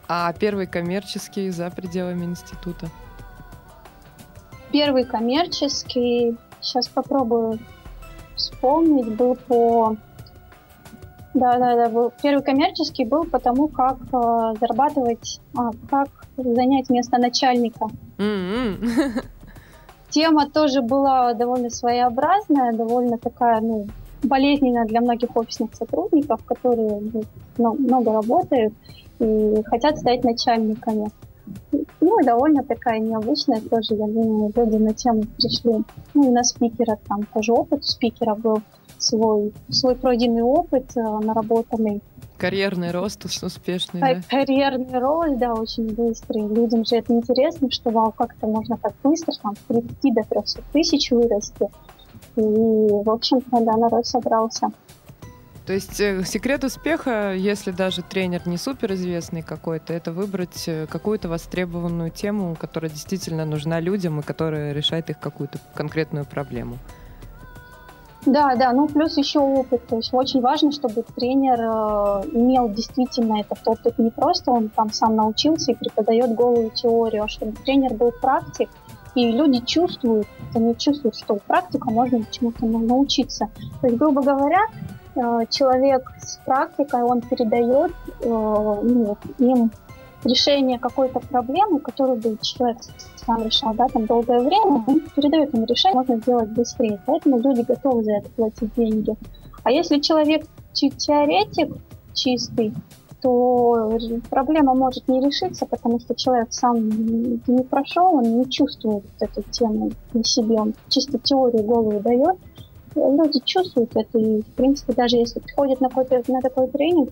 А 0.08 0.32
первый 0.32 0.66
коммерческий 0.66 1.50
за 1.50 1.70
пределами 1.70 2.24
института? 2.24 2.88
Первый 4.72 5.04
коммерческий, 5.04 6.36
сейчас 6.60 6.88
попробую 6.88 7.58
вспомнить, 8.36 9.14
был 9.16 9.34
по... 9.34 9.96
Да, 11.34 11.58
да, 11.58 11.76
да, 11.76 11.88
был. 11.88 12.12
Первый 12.22 12.42
коммерческий 12.42 13.04
был 13.04 13.24
по 13.24 13.38
тому, 13.38 13.68
как 13.68 13.98
э, 14.12 14.54
зарабатывать, 14.58 15.40
а, 15.54 15.70
как 15.90 16.08
занять 16.36 16.88
место 16.88 17.18
начальника. 17.18 17.88
Mm-hmm. 18.16 19.24
Тема 20.10 20.48
тоже 20.48 20.80
была 20.80 21.34
довольно 21.34 21.68
своеобразная, 21.68 22.72
довольно 22.72 23.18
такая, 23.18 23.60
ну, 23.60 23.86
болезненная 24.22 24.86
для 24.86 25.02
многих 25.02 25.36
офисных 25.36 25.74
сотрудников, 25.74 26.42
которые 26.44 27.02
ну, 27.58 27.74
много 27.74 28.12
работают 28.12 28.72
и 29.18 29.62
хотят 29.64 29.98
стать 29.98 30.24
начальниками. 30.24 31.10
Ну 32.00 32.20
и 32.20 32.24
довольно 32.24 32.64
такая 32.64 32.98
необычная 32.98 33.60
тоже, 33.60 33.94
я 33.94 34.06
думаю, 34.06 34.52
люди 34.54 34.76
на 34.76 34.94
тему 34.94 35.22
пришли. 35.36 35.84
Ну 36.14 36.28
и 36.28 36.32
на 36.32 36.42
спикера 36.44 36.98
там 37.08 37.22
тоже 37.32 37.52
опыт 37.52 37.80
у 37.80 37.82
спикера 37.84 38.34
был 38.34 38.62
свой, 38.98 39.52
свой 39.70 39.94
пройденный 39.94 40.42
опыт, 40.42 40.96
э, 40.96 41.00
наработанный. 41.00 42.02
Карьерный 42.38 42.90
рост 42.90 43.24
успешный, 43.24 44.00
да? 44.00 44.20
Карьерный 44.28 44.98
рост, 44.98 45.38
да, 45.38 45.54
очень 45.54 45.86
быстрый. 45.94 46.46
Людям 46.46 46.84
же 46.84 46.96
это 46.96 47.14
интересно, 47.14 47.70
что 47.70 47.90
вау, 47.90 48.12
как-то 48.12 48.46
можно 48.46 48.76
так 48.76 48.92
быстро, 49.02 49.32
там, 49.42 49.56
с 49.56 49.60
30 49.68 50.14
до 50.14 50.22
300 50.22 50.62
тысяч 50.72 51.10
вырасти. 51.10 51.68
И, 52.36 52.40
в 52.40 53.10
общем-то, 53.10 53.64
да, 53.64 53.76
народ 53.76 54.06
собрался. 54.06 54.68
То 55.66 55.72
есть 55.72 56.00
э, 56.00 56.22
секрет 56.24 56.62
успеха, 56.62 57.34
если 57.34 57.72
даже 57.72 58.02
тренер 58.02 58.46
не 58.46 58.56
суперизвестный 58.56 59.42
какой-то, 59.42 59.92
это 59.92 60.12
выбрать 60.12 60.68
э, 60.68 60.86
какую-то 60.86 61.28
востребованную 61.28 62.10
тему, 62.10 62.56
которая 62.58 62.88
действительно 62.88 63.44
нужна 63.44 63.80
людям 63.80 64.20
и 64.20 64.22
которая 64.22 64.72
решает 64.72 65.10
их 65.10 65.18
какую-то 65.18 65.58
конкретную 65.74 66.24
проблему. 66.24 66.78
Да, 68.26 68.54
да, 68.54 68.72
ну 68.72 68.86
плюс 68.86 69.16
еще 69.16 69.40
опыт. 69.40 69.86
То 69.88 69.96
есть 69.96 70.14
очень 70.14 70.40
важно, 70.40 70.70
чтобы 70.70 71.02
тренер 71.02 71.60
э, 71.60 72.28
имел 72.32 72.68
действительно 72.68 73.40
этот 73.40 73.58
опыт. 73.66 73.98
Не 73.98 74.10
просто 74.10 74.52
он 74.52 74.68
там 74.68 74.92
сам 74.92 75.16
научился 75.16 75.72
и 75.72 75.74
преподает 75.74 76.32
голую 76.36 76.70
теорию, 76.70 77.24
а 77.24 77.28
чтобы 77.28 77.52
тренер 77.64 77.94
был 77.94 78.12
практик, 78.12 78.68
и 79.16 79.32
люди 79.32 79.64
чувствуют, 79.64 80.28
они 80.54 80.76
чувствуют, 80.76 81.16
что 81.16 81.36
практика 81.36 81.90
можно 81.90 82.24
чему-то 82.30 82.66
научиться. 82.66 83.48
То 83.80 83.86
есть, 83.88 83.98
грубо 83.98 84.22
говоря, 84.22 84.60
человек 85.50 86.12
с 86.18 86.38
практикой, 86.44 87.02
он 87.02 87.20
передает 87.20 87.92
э, 88.20 88.28
ну, 88.28 89.16
им 89.38 89.70
решение 90.24 90.78
какой-то 90.78 91.20
проблемы, 91.20 91.80
которую 91.80 92.18
бы 92.18 92.36
человек 92.42 92.78
сам 93.16 93.42
решал, 93.44 93.74
да, 93.74 93.88
там 93.88 94.06
долгое 94.06 94.40
время, 94.40 94.84
он 94.86 95.00
передает 95.14 95.54
им 95.54 95.64
решение, 95.64 95.96
можно 95.96 96.16
сделать 96.16 96.50
быстрее. 96.50 97.00
Поэтому 97.06 97.38
люди 97.38 97.62
готовы 97.62 98.04
за 98.04 98.12
это 98.12 98.30
платить 98.30 98.74
деньги. 98.74 99.14
А 99.62 99.70
если 99.70 99.98
человек 99.98 100.46
теоретик 100.72 101.74
чистый, 102.14 102.74
то 103.22 103.98
проблема 104.30 104.74
может 104.74 105.08
не 105.08 105.20
решиться, 105.20 105.66
потому 105.66 105.98
что 106.00 106.14
человек 106.14 106.52
сам 106.52 106.76
не 107.46 107.62
прошел, 107.64 108.14
он 108.14 108.38
не 108.38 108.50
чувствует 108.50 109.04
эту 109.20 109.42
тему 109.50 109.90
на 110.12 110.22
себе, 110.22 110.56
он 110.56 110.74
чисто 110.88 111.18
теорию 111.18 111.64
голову 111.64 112.00
дает. 112.00 112.36
Люди 112.96 113.40
чувствуют 113.44 113.94
это, 113.94 114.18
и, 114.18 114.40
в 114.40 114.46
принципе, 114.56 114.94
даже 114.94 115.16
если 115.16 115.38
приходят 115.38 115.80
на, 115.82 115.88
какой-то, 115.90 116.22
на 116.32 116.40
такой 116.40 116.68
тренинг, 116.68 117.10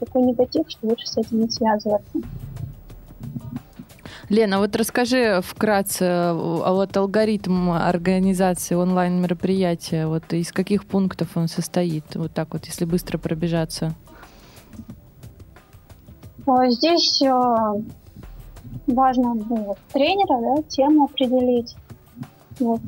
такой 0.00 0.22
негатив, 0.22 0.64
что 0.68 0.86
лучше 0.86 1.06
с 1.06 1.18
этим 1.18 1.42
не 1.42 1.50
связываться. 1.50 2.18
Лена, 4.30 4.58
вот 4.58 4.74
расскажи 4.74 5.40
вкратце, 5.42 6.02
а 6.02 6.72
вот 6.72 6.96
алгоритм 6.96 7.70
организации 7.70 8.74
онлайн-мероприятия, 8.74 10.06
вот 10.06 10.32
из 10.32 10.50
каких 10.50 10.86
пунктов 10.86 11.36
он 11.36 11.48
состоит? 11.48 12.04
Вот 12.14 12.32
так 12.32 12.52
вот, 12.52 12.64
если 12.66 12.86
быстро 12.86 13.18
пробежаться. 13.18 13.94
Здесь 16.68 17.20
э, 17.20 17.82
важно 18.86 19.34
ну, 19.34 19.76
тренера, 19.92 20.56
да, 20.56 20.62
тему 20.62 21.04
определить. 21.04 21.76
Вот. 22.58 22.80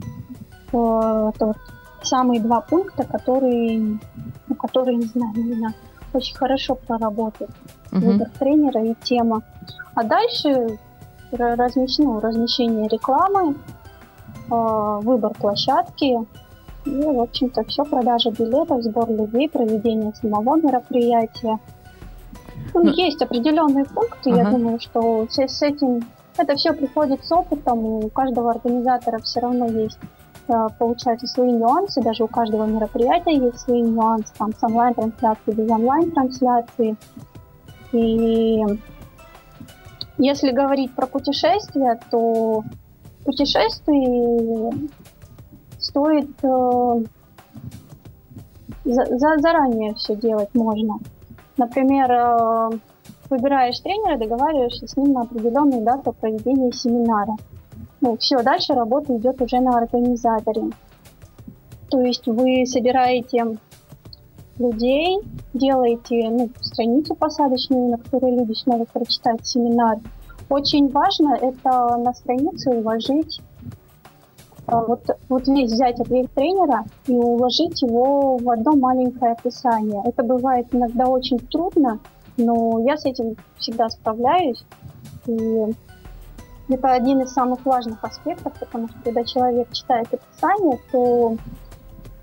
Э, 0.72 1.30
это 1.34 1.46
вот 1.46 1.56
самые 2.02 2.40
два 2.40 2.60
пункта, 2.60 3.04
которые, 3.04 3.98
ну, 4.48 4.54
которые, 4.54 4.96
не 4.96 5.06
знаю, 5.06 5.32
именно 5.34 5.74
очень 6.12 6.36
хорошо 6.36 6.74
проработают. 6.74 7.52
Uh-huh. 7.90 8.00
Выбор 8.00 8.28
тренера 8.38 8.84
и 8.84 8.94
тема. 9.02 9.42
А 9.94 10.02
дальше 10.02 10.78
размещение, 11.32 12.18
размещение 12.18 12.88
рекламы, 12.88 13.54
э, 14.50 14.98
выбор 15.02 15.32
площадки, 15.34 16.26
и, 16.84 17.02
в 17.02 17.20
общем-то, 17.20 17.64
все, 17.64 17.84
продажа 17.84 18.30
билетов, 18.30 18.82
сбор 18.82 19.10
людей, 19.10 19.48
проведение 19.48 20.12
самого 20.14 20.56
мероприятия. 20.56 21.58
Ну, 22.74 22.84
ну, 22.84 22.90
есть 22.90 23.20
определенные 23.22 23.84
пункты, 23.84 24.30
ага. 24.30 24.42
я 24.42 24.50
думаю, 24.50 24.80
что 24.80 25.26
с, 25.28 25.38
с 25.38 25.62
этим 25.62 26.00
это 26.36 26.54
все 26.56 26.72
приходит 26.72 27.24
с 27.24 27.32
опытом, 27.32 27.84
у 27.84 28.08
каждого 28.08 28.50
организатора 28.50 29.18
все 29.18 29.40
равно 29.40 29.66
есть, 29.66 29.98
э, 30.50 30.66
получается, 30.78 31.26
свои 31.26 31.52
нюансы, 31.52 32.02
даже 32.02 32.24
у 32.24 32.28
каждого 32.28 32.64
мероприятия 32.66 33.36
есть 33.36 33.60
свои 33.60 33.80
нюансы, 33.80 34.32
там, 34.36 34.52
с 34.52 34.62
онлайн-трансляцией, 34.62 35.56
без 35.56 35.70
онлайн-трансляции. 35.70 36.96
И 37.92 38.62
если 40.18 40.50
говорить 40.50 40.94
про 40.94 41.06
путешествия, 41.06 41.98
то 42.10 42.62
путешествий 43.24 44.90
стоит 45.78 46.30
э, 46.42 47.04
за, 48.84 49.04
за, 49.18 49.38
заранее 49.38 49.94
все 49.94 50.14
делать 50.16 50.54
можно. 50.54 50.98
Например, 51.56 52.10
э, 52.10 52.70
выбираешь 53.30 53.80
тренера, 53.80 54.18
договариваешься 54.18 54.86
с 54.86 54.96
ним 54.96 55.12
на 55.12 55.22
определенную 55.22 55.82
дату 55.82 56.12
проведения 56.12 56.72
семинара. 56.72 57.36
Ну, 58.00 58.16
все, 58.16 58.42
дальше 58.42 58.74
работа 58.74 59.16
идет 59.16 59.40
уже 59.42 59.60
на 59.60 59.76
организаторе. 59.76 60.70
То 61.90 62.00
есть 62.00 62.26
вы 62.26 62.64
собираете 62.66 63.58
людей, 64.58 65.18
делаете 65.54 66.28
ну, 66.30 66.50
страницу 66.60 67.14
посадочную, 67.14 67.90
на 67.90 67.98
которой 67.98 68.36
люди 68.36 68.52
смогут 68.54 68.90
прочитать 68.90 69.46
семинар. 69.46 69.98
Очень 70.48 70.88
важно 70.88 71.34
это 71.34 71.96
на 71.96 72.12
странице 72.14 72.70
уложить 72.70 73.40
а, 74.70 74.84
вот, 74.84 75.04
вот 75.28 75.46
здесь 75.46 75.72
взять 75.72 75.98
ответ 75.98 76.30
тренера 76.32 76.84
и 77.06 77.12
уложить 77.12 77.82
его 77.82 78.36
в 78.36 78.48
одно 78.50 78.72
маленькое 78.76 79.32
описание. 79.32 80.00
Это 80.04 80.22
бывает 80.22 80.68
иногда 80.70 81.06
очень 81.06 81.38
трудно, 81.38 81.98
но 82.36 82.78
я 82.86 82.96
с 82.96 83.04
этим 83.04 83.36
всегда 83.58 83.88
справляюсь. 83.88 84.64
И 85.26 85.66
это 86.74 86.88
один 86.88 87.20
из 87.20 87.32
самых 87.32 87.64
важных 87.64 88.02
аспектов, 88.04 88.52
потому 88.58 88.88
что 88.88 88.96
когда 89.04 89.24
человек 89.24 89.72
читает 89.72 90.08
описание, 90.12 90.78
то 90.92 91.36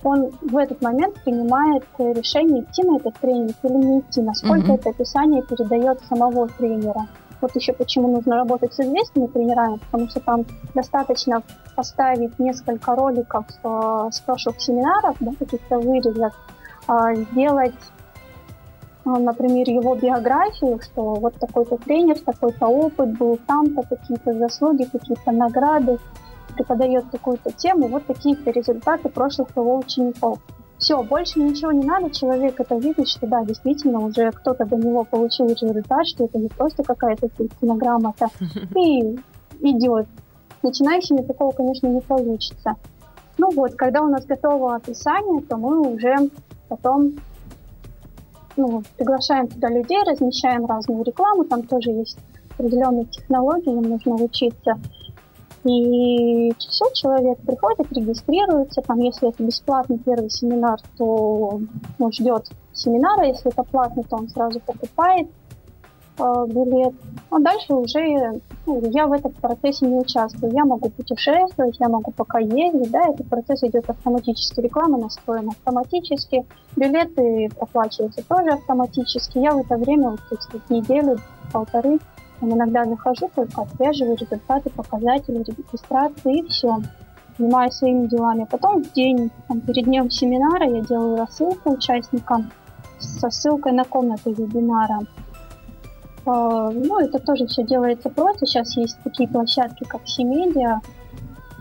он 0.04 0.32
в 0.42 0.58
этот 0.58 0.82
момент 0.82 1.16
принимает 1.24 1.84
решение, 1.98 2.64
идти 2.64 2.84
на 2.84 2.98
этот 2.98 3.16
тренинг 3.20 3.56
или 3.64 3.74
не 3.74 4.00
идти, 4.00 4.22
насколько 4.22 4.72
mm-hmm. 4.72 4.76
это 4.76 4.90
описание 4.90 5.44
передает 5.44 6.02
самого 6.02 6.48
тренера. 6.48 7.08
Вот 7.42 7.56
еще 7.56 7.74
почему 7.74 8.08
нужно 8.08 8.38
работать 8.38 8.74
с 8.74 8.80
известными 8.80 9.28
тренерами, 9.28 9.78
потому 9.78 10.10
что 10.10 10.20
там 10.22 10.46
достаточно 10.74 11.44
поставить 11.76 12.38
несколько 12.40 12.96
роликов 12.96 13.46
э, 13.64 14.10
с 14.12 14.20
прошлых 14.22 14.60
семинаров, 14.60 15.18
да, 15.20 15.32
каких-то 15.38 15.78
вырезок, 15.78 16.34
э, 16.88 17.16
сделать, 17.32 17.76
например, 19.16 19.70
его 19.70 19.96
биографию, 19.96 20.80
что 20.82 21.16
вот 21.16 21.36
такой-то 21.36 21.78
тренер, 21.78 22.20
такой-то 22.20 22.68
опыт 22.68 23.18
был 23.18 23.40
там-то, 23.48 23.84
какие-то 23.84 24.34
заслуги, 24.34 24.84
какие-то 24.84 25.32
награды, 25.32 25.98
преподает 26.56 27.10
такую-то 27.12 27.52
тему, 27.52 27.88
вот 27.88 28.06
такие-то 28.06 28.52
результаты 28.52 29.10
прошлых 29.10 29.50
его 29.56 29.78
учеников. 29.78 30.40
Все, 30.78 31.02
больше 31.02 31.40
ничего 31.40 31.72
не 31.72 31.86
надо, 31.86 32.10
человек 32.12 32.60
это 32.60 32.76
видит, 32.76 33.08
что 33.08 33.26
да, 33.26 33.44
действительно, 33.44 34.00
уже 34.00 34.32
кто-то 34.32 34.66
до 34.66 34.76
него 34.76 35.04
получил 35.04 35.48
результат, 35.48 36.08
что 36.08 36.26
это 36.26 36.38
не 36.38 36.50
просто 36.50 36.84
какая-то 36.84 37.30
стенограмма-то, 37.58 38.28
и 38.76 39.18
идет. 39.62 40.08
Начинающими 40.62 41.22
такого, 41.22 41.52
конечно, 41.52 41.88
не 41.88 42.02
получится. 42.02 42.76
Ну 43.38 43.52
вот, 43.52 43.76
когда 43.76 44.02
у 44.02 44.08
нас 44.08 44.26
готово 44.26 44.76
описание, 44.76 45.42
то 45.44 45.58
мы 45.58 45.80
уже 45.80 46.30
потом 46.68 47.14
ну, 48.58 48.84
приглашаем 48.98 49.48
туда 49.48 49.70
людей, 49.70 50.00
размещаем 50.06 50.66
разную 50.66 51.04
рекламу, 51.04 51.46
там 51.46 51.64
тоже 51.64 51.92
есть 51.92 52.18
определенные 52.58 53.06
технологии, 53.06 53.72
им 53.72 53.84
нужно 53.84 54.16
учиться. 54.16 54.74
И 55.64 56.54
все, 56.58 56.86
человек 56.94 57.40
приходит, 57.40 57.92
регистрируется, 57.92 58.82
там, 58.82 59.00
если 59.00 59.30
это 59.30 59.44
бесплатный 59.44 59.98
первый 60.00 60.30
семинар, 60.30 60.80
то 60.98 61.60
он 62.00 62.12
ждет 62.12 62.48
семинара, 62.74 63.26
если 63.26 63.52
это 63.52 63.64
платный, 63.64 64.04
то 64.04 64.16
он 64.16 64.30
сразу 64.30 64.60
покупает 64.60 65.28
э, 66.18 66.46
билет. 66.48 66.94
А 67.30 67.40
дальше 67.40 67.74
уже 67.74 68.42
ну, 68.66 68.82
я 68.92 69.08
в 69.08 69.14
этом 69.14 69.32
процессе 69.32 69.86
не 69.86 69.96
участвую. 69.96 70.54
Я 70.54 70.66
могу 70.66 70.90
путешествовать, 70.90 71.78
я 71.80 71.90
могу 71.90 72.12
пока 72.12 72.40
ездить, 72.40 72.92
да, 72.92 73.10
этот 73.10 73.28
процесс 73.28 73.64
идет 73.64 73.90
автоматически, 73.90 74.62
реклама 74.62 74.98
настроена 74.98 75.52
автоматически, 75.52 76.46
билеты 76.76 77.50
оплачиваются 77.60 78.24
тоже 78.28 78.50
автоматически. 78.50 79.40
Я 79.40 79.52
в 79.52 79.60
это 79.60 79.78
время, 79.78 80.12
вот, 80.12 80.20
вот 80.30 80.70
неделю, 80.70 81.18
полторы, 81.52 82.00
иногда 82.42 82.86
захожу, 82.86 83.30
только 83.34 83.62
отслеживаю 83.62 84.18
результаты, 84.18 84.70
показатели, 84.70 85.44
регистрации 85.44 86.40
и 86.40 86.48
все. 86.48 86.78
Занимаюсь 87.38 87.74
своими 87.74 88.08
делами. 88.08 88.48
Потом 88.50 88.84
в 88.84 88.94
день, 88.94 89.32
там, 89.48 89.62
перед 89.62 89.86
днем 89.86 90.10
семинара 90.10 90.66
я 90.66 90.82
делаю 90.82 91.18
рассылку 91.18 91.74
участникам 91.74 92.52
со 93.00 93.30
ссылкой 93.30 93.74
на 93.74 93.84
комнату 93.84 94.32
вебинара. 94.32 95.00
А, 96.28 96.72
ну, 96.72 97.00
это 97.00 97.20
тоже 97.20 97.48
все 97.48 97.64
делается 97.64 98.10
просто. 98.10 98.46
Сейчас 98.46 98.76
есть 98.76 98.98
такие 99.04 99.30
площадки, 99.30 99.86
как 99.86 100.02
Симедиа, 100.06 100.82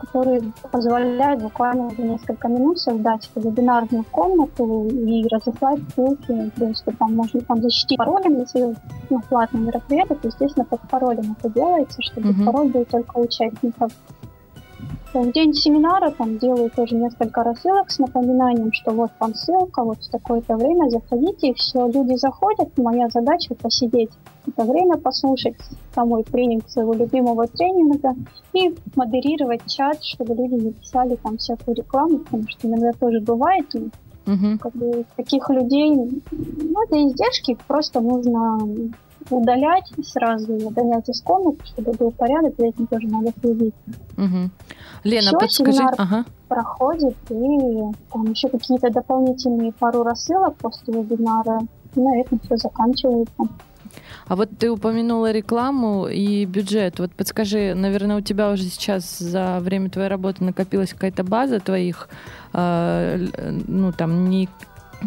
которые 0.00 0.42
позволяют 0.72 1.40
буквально 1.40 1.90
за 1.90 2.02
несколько 2.02 2.48
минут 2.48 2.80
создать 2.80 3.30
вебинарную 3.36 4.04
комнату 4.10 4.88
и 4.88 5.26
разослать 5.28 5.78
ссылки. 5.94 6.50
То 6.56 6.64
есть 6.64 6.84
там 6.98 7.14
можно 7.14 7.40
там 7.42 7.62
защитить 7.62 7.96
паролем, 7.96 8.40
если 8.40 8.74
ну, 9.08 9.20
платное 9.28 9.62
мероприятие, 9.62 10.18
то, 10.18 10.28
естественно, 10.28 10.64
под 10.64 10.80
паролем 10.90 11.36
это 11.38 11.48
делается, 11.48 12.02
чтобы 12.02 12.30
mm-hmm. 12.30 12.44
пароль 12.44 12.68
был 12.68 12.84
только 12.84 13.18
участников. 13.18 13.92
В 15.22 15.32
день 15.32 15.54
семинара 15.54 16.10
там 16.10 16.36
делаю 16.36 16.70
тоже 16.70 16.94
несколько 16.94 17.42
рассылок 17.42 17.90
с 17.90 17.98
напоминанием, 17.98 18.70
что 18.74 18.92
вот 18.92 19.10
там 19.18 19.34
ссылка, 19.34 19.82
вот 19.82 19.96
в 19.98 20.10
такое-то 20.10 20.56
время 20.56 20.90
заходите, 20.90 21.48
и 21.48 21.54
все, 21.54 21.86
люди 21.86 22.16
заходят, 22.16 22.76
моя 22.76 23.08
задача 23.08 23.54
посидеть 23.54 24.10
это 24.46 24.64
время, 24.64 24.98
послушать 24.98 25.56
самой 25.94 26.22
тренинг 26.22 26.68
своего 26.68 26.92
любимого 26.92 27.46
тренинга 27.46 28.14
и 28.52 28.74
модерировать 28.94 29.66
чат, 29.66 30.04
чтобы 30.04 30.34
люди 30.34 30.62
не 30.62 30.72
писали 30.72 31.16
там 31.16 31.38
всякую 31.38 31.76
рекламу, 31.76 32.18
потому 32.18 32.46
что 32.48 32.68
иногда 32.68 32.92
тоже 32.92 33.20
бывает, 33.20 33.74
и 33.74 33.78
угу. 33.78 34.58
как 34.60 34.72
бы 34.74 35.06
таких 35.16 35.48
людей, 35.48 35.94
ну, 35.94 36.82
это 36.84 37.08
издержки, 37.08 37.56
просто 37.66 38.00
нужно 38.00 38.58
удалять 39.30 39.90
сразу, 40.02 40.52
удалять 40.54 41.08
из 41.08 41.20
комнаты, 41.22 41.64
чтобы 41.66 41.92
был 41.92 42.10
порядок, 42.12 42.54
за 42.58 42.66
этим 42.66 42.86
тоже 42.86 43.06
надо 43.08 43.32
следить. 43.40 43.74
Угу. 44.16 44.50
Лена, 45.04 45.28
Все, 45.28 45.38
подскажи. 45.38 45.82
Ага. 45.98 46.24
проходит, 46.48 47.16
и 47.30 47.80
там 48.12 48.24
еще 48.30 48.48
какие-то 48.48 48.90
дополнительные 48.90 49.72
пару 49.72 50.02
рассылок 50.02 50.56
после 50.56 50.94
вебинара, 50.94 51.60
и 51.94 52.00
на 52.00 52.20
этом 52.20 52.40
все 52.40 52.56
заканчивается. 52.56 53.48
А 54.26 54.34
вот 54.34 54.50
ты 54.58 54.70
упомянула 54.70 55.30
рекламу 55.30 56.08
и 56.08 56.44
бюджет. 56.44 56.98
Вот 56.98 57.12
подскажи, 57.12 57.74
наверное, 57.74 58.16
у 58.16 58.20
тебя 58.20 58.50
уже 58.50 58.64
сейчас 58.64 59.18
за 59.18 59.58
время 59.60 59.88
твоей 59.88 60.08
работы 60.08 60.42
накопилась 60.44 60.92
какая-то 60.92 61.22
база 61.22 61.60
твоих, 61.60 62.08
э, 62.52 63.26
ну 63.68 63.92
там 63.92 64.28
не 64.28 64.48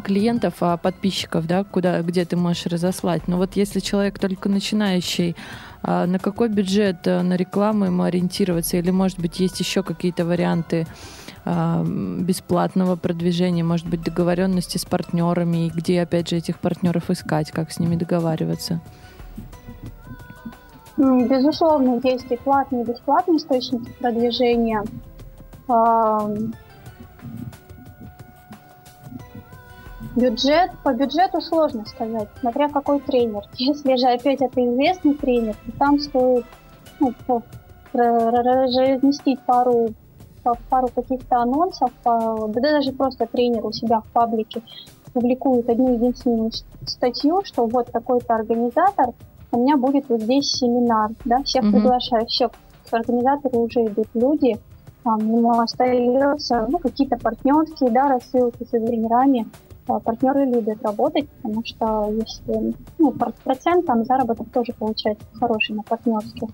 клиентов, 0.04 0.56
а 0.62 0.78
подписчиков, 0.78 1.48
да, 1.48 1.64
куда, 1.64 2.02
где 2.02 2.26
ты 2.26 2.36
можешь 2.36 2.66
разослать. 2.68 3.28
Но 3.28 3.38
вот 3.38 3.56
если 3.56 3.80
человек 3.80 4.20
только 4.20 4.50
начинающий, 4.50 5.36
а 5.82 6.06
на 6.06 6.20
какой 6.20 6.50
бюджет 6.50 7.08
э, 7.08 7.22
на 7.22 7.36
рекламу 7.36 7.86
ему 7.86 8.04
ориентироваться? 8.04 8.78
Или, 8.78 8.92
может 8.92 9.20
быть, 9.20 9.40
есть 9.40 9.60
еще 9.60 9.82
какие-то 9.82 10.26
варианты 10.26 10.86
а, 11.46 11.84
бесплатного 11.84 12.96
продвижения, 12.96 13.64
может 13.64 13.88
быть, 13.88 14.04
договоренности 14.04 14.78
с 14.78 14.86
партнерами, 14.86 15.68
и 15.68 15.70
где, 15.70 16.02
опять 16.02 16.30
же, 16.30 16.36
этих 16.36 16.60
партнеров 16.60 17.10
искать, 17.10 17.52
как 17.52 17.72
с 17.72 17.80
ними 17.80 17.96
договариваться? 17.96 18.82
Безусловно, 20.98 22.02
есть 22.04 22.30
и 22.30 22.36
платные, 22.36 22.84
и 22.84 22.86
бесплатные 22.86 23.38
источники 23.38 23.90
продвижения. 24.00 24.84
Бюджет, 30.16 30.72
по 30.84 30.94
бюджету 30.94 31.40
сложно 31.42 31.86
сказать, 31.86 32.28
смотря 32.40 32.70
какой 32.70 33.00
тренер. 33.00 33.44
Если 33.56 33.96
же 33.96 34.08
опять 34.08 34.42
это 34.42 34.66
известный 34.66 35.14
тренер, 35.14 35.56
то 35.66 35.72
там 35.78 36.00
стоит 36.00 36.46
ну, 37.00 37.14
разместить 37.94 39.40
пару, 39.42 39.90
пару 40.70 40.88
каких-то 40.90 41.38
анонсов, 41.38 41.92
да 42.04 42.62
даже 42.62 42.92
просто 42.92 43.28
тренер 43.28 43.66
у 43.66 43.72
себя 43.72 44.02
в 44.02 44.08
паблике 44.12 44.62
публикует 45.14 45.70
одну 45.70 45.94
единственную 45.94 46.52
статью, 46.86 47.42
что 47.44 47.66
вот 47.66 47.92
такой-то 47.92 48.36
организатор, 48.36 49.14
у 49.52 49.60
меня 49.60 49.78
будет 49.78 50.08
вот 50.10 50.22
здесь 50.22 50.52
семинар, 50.52 51.12
да, 51.26 51.42
всех 51.44 51.64
mm-hmm. 51.64 51.72
приглашаю, 51.72 52.26
все, 52.28 52.50
к 52.50 52.94
организатору 52.94 53.62
уже 53.62 53.86
идут 53.86 54.08
люди, 54.14 54.60
там 55.04 55.20
ему 55.20 55.60
остается, 55.60 56.68
ну, 56.70 56.78
какие-то 56.78 57.18
партнерские, 57.18 57.90
да, 57.90 58.10
рассылки 58.10 58.64
с 58.64 58.70
тренерами, 58.70 59.48
а 59.48 59.69
партнеры 59.98 60.46
любят 60.46 60.84
работать, 60.84 61.28
потому 61.30 61.66
что 61.66 62.12
если 62.12 62.76
ну, 63.00 63.12
процент 63.44 63.86
там 63.88 64.06
заработок 64.06 64.50
тоже 64.52 64.74
получается 64.78 65.26
хороший 65.34 65.76
на 65.76 65.84
партнерских 65.84 66.50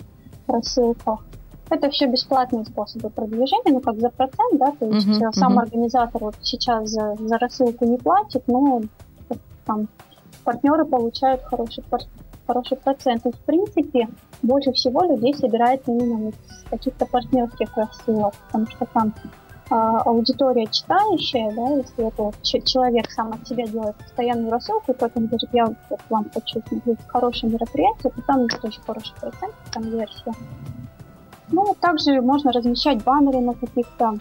рассылках. 0.47 1.25
Это 1.69 1.89
все 1.89 2.05
бесплатные 2.05 2.63
способы 2.63 3.09
продвижения, 3.09 3.73
ну 3.73 3.81
как 3.81 3.99
за 3.99 4.09
процент, 4.09 4.59
да, 4.59 4.71
то 4.79 4.85
есть 4.85 5.07
uh-huh, 5.07 5.31
сам 5.33 5.57
uh-huh. 5.57 5.63
организатор 5.63 6.21
вот 6.21 6.35
сейчас 6.41 6.89
за, 6.89 7.15
за 7.19 7.37
рассылку 7.39 7.85
не 7.85 7.97
платит, 7.97 8.43
но 8.47 8.83
там 9.65 9.87
партнеры 10.43 10.85
получают 10.85 11.41
хороший, 11.43 11.83
хороший 12.45 12.77
процент. 12.77 13.25
И 13.25 13.31
в 13.31 13.39
принципе 13.39 14.07
больше 14.43 14.71
всего 14.73 15.03
людей 15.03 15.33
собирает 15.33 15.81
именно 15.87 16.31
с 16.47 16.69
каких-то 16.69 17.05
партнерских 17.07 17.75
рассылок, 17.75 18.33
потому 18.45 18.67
что 18.67 18.85
там 18.93 19.13
аудитория 19.69 20.67
читающая, 20.67 21.51
да, 21.51 21.69
если 21.69 22.07
это 22.07 22.23
вот 22.23 22.41
человек 22.41 23.09
сам 23.11 23.33
от 23.33 23.47
себя 23.47 23.65
делает 23.65 23.95
постоянную 23.95 24.51
рассылку, 24.51 24.91
и 24.91 24.95
потом 24.95 25.25
говорит, 25.25 25.49
я 25.53 25.65
вот 25.65 25.99
вам 26.09 26.29
хочу 26.33 26.61
смотреть 26.67 26.99
хорошее 27.07 27.53
мероприятие, 27.53 28.11
то 28.11 28.21
там 28.21 28.47
тоже 28.47 28.79
хороший 28.85 29.13
процент 29.19 29.53
конверсия. 29.71 30.33
Ну, 31.51 31.75
также 31.79 32.21
можно 32.21 32.51
размещать 32.51 33.03
баннеры 33.03 33.39
на 33.39 33.53
каких-то 33.53 34.15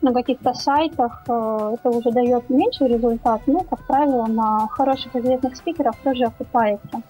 на 0.00 0.12
каких-то 0.12 0.54
сайтах 0.54 1.24
э, 1.26 1.74
это 1.74 1.90
уже 1.90 2.10
дает 2.12 2.48
меньший 2.50 2.88
результат, 2.88 3.40
но, 3.46 3.60
как 3.60 3.84
правило, 3.86 4.26
на 4.26 4.68
хороших 4.68 5.16
известных 5.16 5.56
спикеров 5.56 5.96
тоже 6.04 6.24
окупается. 6.24 7.02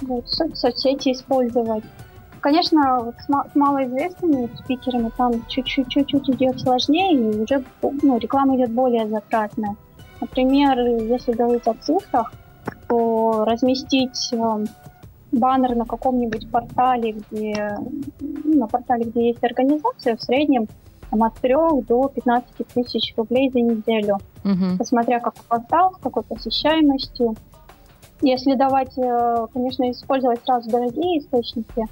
Вот, 0.00 0.28
соцсети 0.28 1.12
использовать. 1.12 1.84
Конечно, 2.40 3.12
с, 3.18 3.54
малоизвестными 3.54 4.48
спикерами 4.56 5.10
там 5.16 5.44
чуть-чуть 5.48 6.30
идет 6.30 6.60
сложнее, 6.60 7.14
и 7.14 7.40
уже 7.40 7.64
ну, 7.82 8.18
реклама 8.18 8.56
идет 8.56 8.70
более 8.70 9.08
затратная. 9.08 9.76
Например, 10.20 10.78
если 10.78 11.32
говорить 11.32 11.66
о 11.66 11.74
цифрах, 11.74 12.32
то 12.88 13.44
разместить 13.46 14.32
э, 14.32 14.64
баннер 15.32 15.74
на 15.74 15.84
каком-нибудь 15.84 16.50
портале, 16.50 17.12
где 17.12 17.78
ну, 18.20 18.58
на 18.58 18.66
портале, 18.66 19.04
где 19.04 19.28
есть 19.28 19.44
организация, 19.44 20.16
в 20.16 20.22
среднем 20.22 20.66
там, 21.10 21.22
от 21.22 21.34
3 21.34 21.54
до 21.86 22.08
15 22.08 22.66
тысяч 22.74 23.14
рублей 23.16 23.50
за 23.50 23.60
неделю, 23.60 24.18
угу. 24.44 24.78
посмотря 24.78 25.20
какой 25.20 25.42
квартал, 25.46 25.94
с 25.94 25.98
какой 25.98 26.22
посещаемостью. 26.22 27.34
Если 28.20 28.54
давать, 28.54 28.96
э, 28.98 29.46
конечно, 29.52 29.90
использовать 29.90 30.40
сразу 30.44 30.68
дорогие 30.70 31.20
источники, 31.20 31.86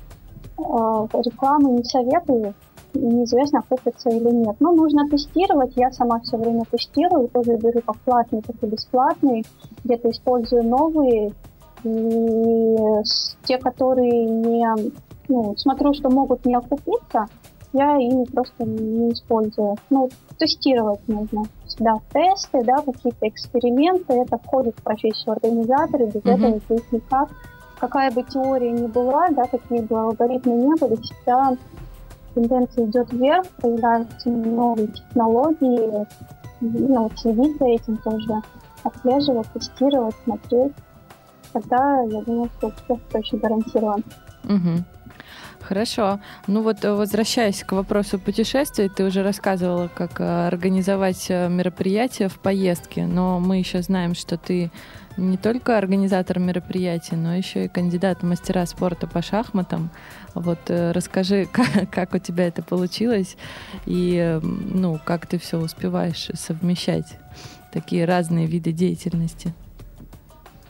рекламы 0.59 1.73
не 1.73 1.85
советую, 1.85 2.55
неизвестно, 2.95 3.61
окупится 3.61 4.09
или 4.09 4.31
нет. 4.31 4.57
Но 4.61 4.73
нужно 4.73 5.09
тестировать, 5.09 5.73
я 5.77 5.91
сама 5.93 6.21
все 6.21 6.37
время 6.37 6.65
тестирую, 6.71 7.29
тоже 7.29 7.57
беру 7.57 7.81
как 7.87 7.97
платный, 7.99 8.43
так 8.43 8.57
и 8.63 8.67
бесплатный, 8.67 9.45
где-то 9.85 10.11
использую 10.11 10.65
новые, 10.65 11.33
и 11.85 12.77
те, 13.45 13.59
которые 13.59 14.25
не, 14.25 14.67
ну, 15.29 15.57
смотрю, 15.57 15.93
что 15.95 16.11
могут 16.11 16.45
не 16.45 16.55
окупиться, 16.55 17.27
я 17.73 17.97
ими 17.99 18.25
просто 18.25 18.65
не 18.65 19.13
использую. 19.13 19.77
Ну, 19.91 20.09
тестировать 20.39 21.07
нужно. 21.09 21.45
Да, 21.79 21.97
тесты, 22.13 22.65
да, 22.65 22.77
какие-то 22.79 23.29
эксперименты, 23.29 24.15
это 24.15 24.39
входит 24.39 24.75
в 24.79 24.83
профессию 24.83 25.33
организатора, 25.33 26.07
без 26.07 26.23
mm-hmm. 26.23 26.33
этого 26.33 26.61
здесь 26.69 26.93
никак. 26.93 27.29
Какая 27.79 28.11
бы 28.11 28.23
теория 28.23 28.73
ни 28.73 28.87
была, 28.87 29.29
да, 29.31 29.45
какие 29.45 29.81
бы 29.81 29.99
алгоритмы 29.99 30.53
не 30.55 30.75
были, 30.77 30.97
всегда 30.97 31.57
тенденция 32.35 32.87
идет 32.87 33.13
вверх, 33.13 33.47
появляются 33.61 34.31
новые 34.31 34.89
технологии, 34.89 36.07
ну, 36.61 37.11
следить 37.17 37.59
за 37.59 37.67
этим 37.67 37.97
тоже, 37.99 38.43
отслеживать, 38.83 39.47
тестировать, 39.53 40.15
смотреть. 40.25 40.73
Тогда, 41.53 42.03
я 42.03 42.23
думаю, 42.23 42.51
что 42.59 42.69
успех 42.69 42.99
точно 43.11 43.39
гарантирован. 43.39 44.05
Угу. 44.45 44.85
Хорошо. 45.61 46.21
Ну 46.47 46.63
вот, 46.63 46.85
э, 46.85 46.93
возвращаясь 46.93 47.65
к 47.65 47.73
вопросу 47.73 48.19
путешествий, 48.19 48.89
ты 48.89 49.05
уже 49.05 49.23
рассказывала, 49.23 49.89
как 49.93 50.21
э, 50.21 50.47
организовать 50.47 51.27
э, 51.29 51.49
мероприятия 51.49 52.29
в 52.29 52.39
поездке, 52.39 53.07
но 53.07 53.41
мы 53.41 53.59
еще 53.59 53.83
знаем, 53.83 54.15
что 54.15 54.37
ты 54.37 54.71
не 55.17 55.37
только 55.37 55.79
организатор 55.79 56.39
мероприятий, 56.39 57.17
но 57.17 57.35
еще 57.35 57.65
и 57.65 57.69
кандидат 57.69 58.23
в 58.23 58.27
мастера 58.27 58.67
спорта 58.67 59.07
по 59.07 59.23
шахматам. 59.23 59.91
Вот 60.35 60.59
расскажи, 60.69 61.47
как, 61.53 61.91
как 61.91 62.15
у 62.15 62.19
тебя 62.19 62.47
это 62.47 62.63
получилось 62.63 63.37
и 63.87 64.39
ну, 64.43 64.99
как 65.05 65.27
ты 65.27 65.39
все 65.39 65.59
успеваешь 65.59 66.31
совмещать, 66.35 67.19
такие 67.73 68.05
разные 68.05 68.47
виды 68.47 68.73
деятельности. 68.73 69.55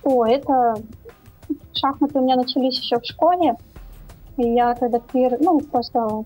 О, 0.03 0.25
это 0.25 0.77
шахматы 1.73 2.19
у 2.19 2.23
меня 2.23 2.37
начались 2.37 2.79
еще 2.79 2.99
в 3.01 3.05
школе. 3.05 3.57
И 4.37 4.49
я 4.49 4.75
когда 4.75 5.01
пер... 5.01 5.39
ну, 5.41 5.61
просто 5.61 6.25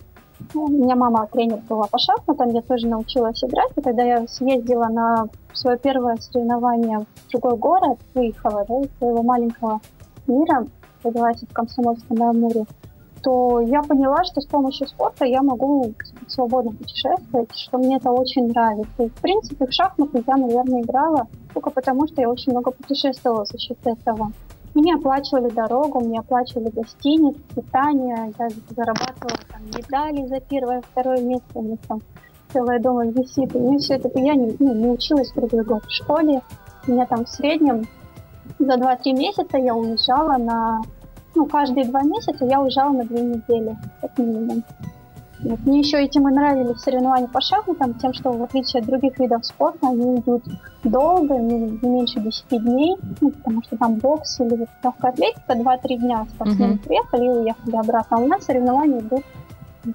у 0.55 0.69
меня 0.69 0.97
мама 0.97 1.27
тренер 1.27 1.61
была 1.69 1.87
по 1.87 1.99
шахматам, 1.99 2.51
я 2.51 2.63
тоже 2.63 2.87
научилась 2.87 3.43
играть. 3.45 3.73
И 3.77 3.81
когда 3.81 4.03
я 4.03 4.27
съездила 4.27 4.87
на 4.87 5.27
свое 5.53 5.79
первое 5.79 6.17
соревнование 6.17 7.01
в 7.01 7.31
другой 7.31 7.57
город, 7.57 7.99
выехала 8.15 8.65
да, 8.69 8.81
из 8.81 8.91
своего 8.99 9.23
маленького 9.23 9.81
мира, 10.27 10.67
называется 11.05 11.47
в 11.47 11.53
Комсомольском 11.53 12.17
на 12.17 12.31
Амуре, 12.31 12.67
то 13.23 13.61
я 13.61 13.83
поняла, 13.83 14.25
что 14.25 14.41
с 14.41 14.47
помощью 14.47 14.89
спорта 14.89 15.25
я 15.25 15.43
могу 15.43 15.93
свободно 16.27 16.73
путешествовать, 16.73 17.55
что 17.55 17.79
мне 17.79 17.97
это 17.97 18.11
очень 18.11 18.49
нравится. 18.49 19.03
И, 19.03 19.09
в 19.09 19.15
принципе, 19.15 19.67
в 19.67 19.73
шахматы 19.73 20.25
я, 20.27 20.37
наверное, 20.37 20.83
играла 20.83 21.27
только 21.53 21.71
потому, 21.71 22.07
что 22.07 22.21
я 22.23 22.31
очень 22.31 22.53
много 22.53 22.71
путешествовала 22.71 23.45
за 23.45 23.59
счет 23.59 23.79
этого. 23.85 24.33
Мне 24.75 24.95
оплачивали 24.95 25.51
дорогу, 25.51 26.01
мне 26.01 26.21
оплачивали 26.21 26.71
гостиниц, 26.71 27.37
питание, 27.55 28.33
я 28.39 28.49
зарабатывала 28.71 29.37
там 29.51 29.63
медали 29.67 30.27
за 30.27 30.41
первое, 30.41 30.83
второе 30.93 31.21
место, 31.23 31.47
у 31.55 31.63
меня 31.63 31.77
там 31.89 32.01
целое 32.53 32.79
дома 32.79 33.07
висит. 33.07 33.55
И 33.55 33.59
мне 33.59 33.79
все 33.79 33.95
это, 33.95 34.11
я 34.19 34.35
не, 34.35 34.55
ну, 34.59 34.75
не 34.75 34.89
училась 34.89 35.33
круглый 35.33 35.65
год 35.65 35.85
в 35.85 35.91
школе. 35.91 36.43
У 36.87 36.93
меня 36.93 37.07
там 37.07 37.25
в 37.25 37.29
среднем 37.29 37.87
за 38.59 38.75
2-3 38.75 39.13
месяца 39.13 39.59
я 39.59 39.75
уезжала 39.75 40.37
на... 40.37 40.83
Ну, 41.35 41.47
каждые 41.47 41.87
два 41.87 42.03
месяца 42.03 42.45
я 42.45 42.61
уезжала 42.61 42.93
на 42.93 43.05
две 43.05 43.23
недели, 43.23 43.77
как 44.01 44.19
минимум. 44.19 44.65
Вот. 45.43 45.59
Мне 45.65 45.81
еще 45.81 46.03
этим 46.03 46.29
и 46.29 46.33
нравились 46.33 46.81
соревнования 46.81 47.29
по 47.29 47.41
шахматам, 47.41 47.95
тем, 47.95 48.13
что 48.13 48.31
в 48.33 48.43
отличие 48.43 48.81
от 48.81 48.87
других 48.87 49.19
видов 49.19 49.45
спорта, 49.47 49.89
они 49.89 50.17
идут 50.17 50.45
долго, 50.85 51.37
не, 51.37 51.79
не 51.83 51.89
меньше 51.89 52.21
10 52.21 52.63
дней, 52.63 52.97
ну, 53.21 53.31
потому 53.31 53.63
что 53.63 53.77
там 53.77 53.95
бокс 53.95 54.41
или 54.41 54.67
легкая 54.85 55.13
атлетика 55.13 55.53
2-3 55.53 55.97
дня 55.97 56.27
спортсмены 56.35 56.75
mm-hmm. 56.75 56.87
приехали 56.87 57.25
и 57.25 57.29
уехали 57.29 57.77
обратно. 57.77 58.17
А 58.19 58.21
у 58.21 58.27
нас 58.27 58.45
соревнования 58.45 59.01
идут 59.01 59.25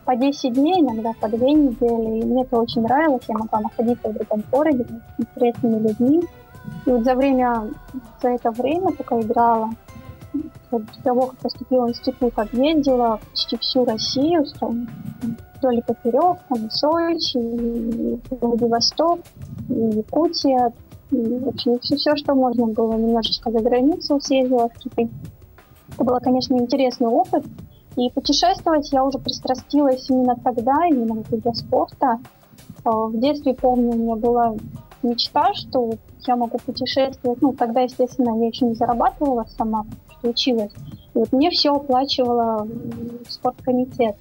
по 0.03 0.15
10 0.15 0.53
дней, 0.53 0.81
иногда 0.81 1.13
по 1.19 1.27
2 1.27 1.37
недели. 1.37 2.19
И 2.19 2.25
мне 2.25 2.43
это 2.43 2.59
очень 2.59 2.81
нравилось. 2.81 3.23
Я 3.27 3.37
могла 3.37 3.59
находиться 3.59 4.09
в 4.09 4.13
другом 4.13 4.43
городе 4.51 4.85
с 4.85 5.21
интересными 5.21 5.87
людьми. 5.87 6.23
И 6.85 6.89
вот 6.89 7.03
за 7.03 7.13
время, 7.13 7.69
за 8.21 8.29
это 8.29 8.49
время, 8.51 8.91
пока 8.91 9.19
играла, 9.19 9.69
после 10.79 11.03
того, 11.03 11.27
как 11.27 11.37
поступила 11.37 11.85
в 11.85 11.89
институт, 11.89 12.33
объездила 12.37 13.19
почти 13.31 13.57
всю 13.57 13.85
Россию, 13.85 14.45
вдоль 15.57 15.77
и 15.77 15.81
поперек, 15.81 16.37
там 16.49 16.67
и 16.67 16.69
Сочи, 16.69 17.37
и 17.37 18.19
Владивосток, 18.29 19.19
и 19.69 19.73
Якутия, 19.73 20.73
и, 21.11 21.17
в 21.17 21.55
все, 21.55 21.95
все, 21.95 22.15
что 22.15 22.35
можно 22.35 22.67
было, 22.67 22.93
немножечко 22.93 23.51
за 23.51 23.59
границу 23.59 24.19
съездила 24.19 24.69
в 24.69 24.77
Китай. 24.79 25.09
Это 25.93 26.03
был, 26.03 26.19
конечно, 26.19 26.55
интересный 26.55 27.07
опыт, 27.07 27.45
и 27.95 28.09
путешествовать 28.09 28.91
я 28.91 29.03
уже 29.05 29.19
пристрастилась 29.19 30.09
именно 30.09 30.35
тогда, 30.35 30.85
именно 30.87 31.23
для 31.29 31.53
спорта. 31.53 32.19
А, 32.83 32.91
в 33.07 33.19
детстве, 33.19 33.53
помню, 33.53 33.91
у 33.91 33.95
меня 33.95 34.15
была 34.15 34.55
мечта, 35.01 35.53
что 35.53 35.91
я 36.27 36.35
могу 36.35 36.57
путешествовать. 36.57 37.41
Ну, 37.41 37.53
тогда, 37.53 37.81
естественно, 37.81 38.37
я 38.39 38.47
еще 38.47 38.65
не 38.65 38.75
зарабатывала 38.75 39.45
сама, 39.57 39.85
что 40.25 40.29
училась. 40.29 40.71
И 41.13 41.17
вот 41.17 41.31
мне 41.31 41.49
все 41.49 41.71
оплачивала 41.71 42.67
спорткомитет. 43.29 44.15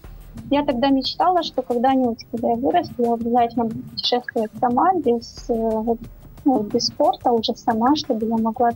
Я 0.51 0.65
тогда 0.65 0.89
мечтала, 0.89 1.43
что 1.43 1.63
когда-нибудь, 1.63 2.27
когда 2.31 2.51
я 2.51 2.57
вырасту, 2.57 2.95
я 2.99 3.15
обязательно 3.15 3.65
буду 3.67 3.83
путешествовать 3.91 4.51
сама, 4.61 4.93
без, 4.95 5.49
э, 5.49 5.97
ну, 6.45 6.63
без 6.65 6.87
спорта 6.87 7.31
уже 7.31 7.55
сама, 7.55 7.95
чтобы 7.95 8.27
я 8.27 8.37
могла 8.37 8.71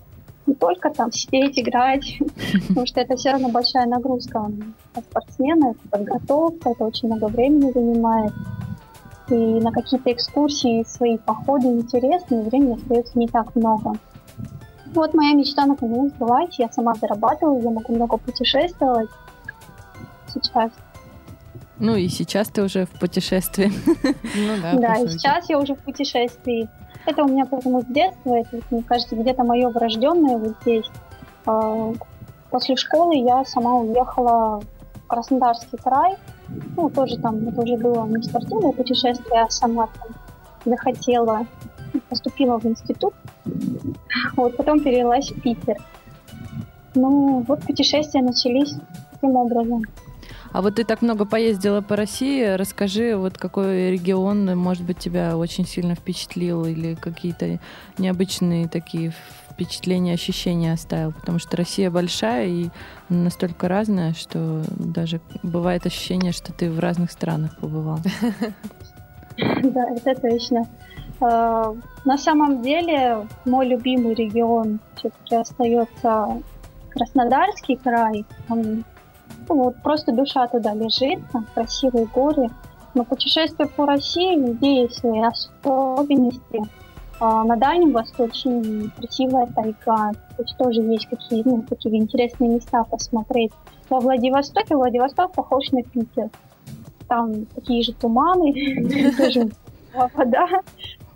не 0.46 0.54
только 0.54 0.90
там 0.90 1.10
сидеть, 1.10 1.58
играть, 1.58 2.18
потому 2.68 2.86
что 2.86 3.00
это 3.00 3.16
все 3.16 3.32
равно 3.32 3.48
большая 3.48 3.86
нагрузка 3.86 4.50
на 4.94 5.02
спортсмена, 5.02 5.70
это 5.72 5.88
подготовка, 5.90 6.70
это 6.70 6.84
очень 6.84 7.08
много 7.08 7.26
времени 7.26 7.72
занимает. 7.72 8.32
И 9.30 9.34
на 9.34 9.72
какие-то 9.72 10.12
экскурсии, 10.12 10.84
свои 10.84 11.18
походы 11.18 11.66
интересные, 11.66 12.42
времени 12.42 12.76
остается 12.76 13.18
не 13.18 13.26
так 13.26 13.54
много. 13.56 13.94
Вот 14.98 15.14
моя 15.14 15.32
мечта 15.32 15.64
наконец 15.64 16.12
сбылась, 16.12 16.58
я 16.58 16.68
сама 16.72 16.92
зарабатываю, 16.94 17.62
я 17.62 17.70
могу 17.70 17.94
много 17.94 18.16
путешествовать 18.16 19.08
сейчас. 20.26 20.72
Ну 21.78 21.94
и 21.94 22.08
сейчас 22.08 22.48
ты 22.48 22.64
уже 22.64 22.86
в 22.86 22.90
путешествии. 22.98 23.70
Ну 24.34 24.60
да, 24.60 24.74
да 24.74 24.94
и 24.96 25.06
сейчас 25.06 25.48
я 25.48 25.60
уже 25.60 25.76
в 25.76 25.78
путешествии. 25.78 26.68
Это 27.06 27.22
у 27.22 27.28
меня 27.28 27.46
потому 27.46 27.82
с 27.82 27.84
детства, 27.84 28.34
это, 28.34 28.60
мне 28.72 28.82
кажется, 28.82 29.14
где-то 29.14 29.44
мое 29.44 29.68
врожденное 29.68 30.36
вот 30.36 30.56
здесь. 30.62 30.86
А, 31.46 31.92
после 32.50 32.74
школы 32.74 33.14
я 33.18 33.44
сама 33.44 33.76
уехала 33.76 34.60
в 34.94 35.06
Краснодарский 35.06 35.78
край. 35.78 36.16
Ну, 36.76 36.90
тоже 36.90 37.18
там, 37.18 37.46
это 37.46 37.60
уже 37.60 37.76
было 37.76 38.04
не 38.08 38.22
спортивное 38.24 38.72
путешествие, 38.72 39.42
а 39.42 39.48
сама 39.48 39.86
там 39.86 40.08
захотела, 40.64 41.46
поступила 42.08 42.58
в 42.58 42.66
институт. 42.66 43.14
Вот, 44.36 44.56
потом 44.56 44.80
перевелась 44.80 45.30
в 45.30 45.40
Питер. 45.40 45.76
Ну, 46.94 47.44
вот 47.46 47.62
путешествия 47.62 48.22
начались 48.22 48.74
таким 49.12 49.36
образом. 49.36 49.82
А 50.52 50.62
вот 50.62 50.76
ты 50.76 50.84
так 50.84 51.02
много 51.02 51.26
поездила 51.26 51.82
по 51.82 51.94
России, 51.94 52.42
расскажи, 52.56 53.16
вот 53.16 53.36
какой 53.36 53.90
регион, 53.90 54.56
может 54.56 54.84
быть, 54.84 54.98
тебя 54.98 55.36
очень 55.36 55.66
сильно 55.66 55.94
впечатлил 55.94 56.64
или 56.64 56.94
какие-то 56.94 57.60
необычные 57.98 58.66
такие 58.66 59.12
впечатления, 59.50 60.14
ощущения 60.14 60.72
оставил, 60.72 61.12
потому 61.12 61.38
что 61.38 61.56
Россия 61.56 61.90
большая 61.90 62.46
и 62.46 62.68
настолько 63.08 63.68
разная, 63.68 64.14
что 64.14 64.62
даже 64.70 65.20
бывает 65.42 65.84
ощущение, 65.84 66.32
что 66.32 66.52
ты 66.52 66.70
в 66.70 66.78
разных 66.78 67.10
странах 67.10 67.56
побывал. 67.58 67.98
Да, 69.62 69.88
это 69.94 70.20
точно. 70.20 70.66
А, 71.20 71.74
на 72.04 72.18
самом 72.18 72.62
деле, 72.62 73.26
мой 73.44 73.66
любимый 73.66 74.14
регион 74.14 74.80
все-таки 74.96 75.36
остается 75.36 76.42
Краснодарский 76.90 77.76
край. 77.76 78.24
Он 78.48 78.84
ну, 79.48 79.54
вот 79.64 79.82
просто 79.82 80.12
душа 80.12 80.46
туда 80.46 80.74
лежит, 80.74 81.20
там 81.32 81.46
красивые 81.54 82.06
горы. 82.06 82.48
Но 82.94 83.04
путешествие 83.04 83.68
по 83.68 83.86
России, 83.86 84.38
везде 84.38 84.82
есть 84.82 84.98
свои 84.98 85.20
особенности. 85.20 86.62
А 87.20 87.44
на 87.44 87.56
Дальнем 87.56 87.92
Востоке 87.92 88.90
красивая 88.96 89.46
тайга. 89.46 90.12
Тут 90.36 90.56
тоже 90.56 90.80
есть 90.82 91.06
какие, 91.06 91.42
ну, 91.44 91.62
такие 91.62 91.96
интересные 91.98 92.50
места 92.50 92.84
посмотреть. 92.84 93.52
Во 93.90 94.00
Владивостоке 94.00 94.76
Владивосток 94.76 95.32
похож 95.32 95.70
на 95.72 95.82
Питер. 95.82 96.30
там 97.08 97.46
такие 97.46 97.82
же 97.82 97.92
туманы, 97.92 98.52
тоже 99.16 99.48
вода, 100.14 100.46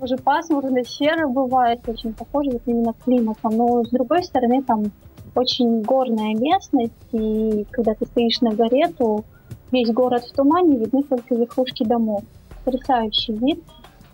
уже 0.03 0.17
пасмурно, 0.17 0.85
серо 0.85 1.29
бывает, 1.29 1.81
очень 1.87 2.13
похоже 2.13 2.51
вот 2.51 2.63
именно 2.67 2.95
климатом. 3.05 3.57
Но 3.57 3.85
с 3.85 3.91
другой 3.91 4.25
стороны, 4.25 4.63
там 4.63 4.91
очень 5.35 5.83
горная 5.83 6.35
местность, 6.35 6.93
и 7.13 7.65
когда 7.71 7.95
ты 7.95 8.05
стоишь 8.07 8.41
на 8.41 8.51
горе, 8.51 8.89
то 8.89 9.25
весь 9.71 9.91
город 9.91 10.25
в 10.25 10.33
тумане, 10.33 10.77
видны 10.77 11.03
только 11.03 11.35
верхушки 11.35 11.85
домов. 11.85 12.23
Потрясающий 12.65 13.33
вид. 13.33 13.63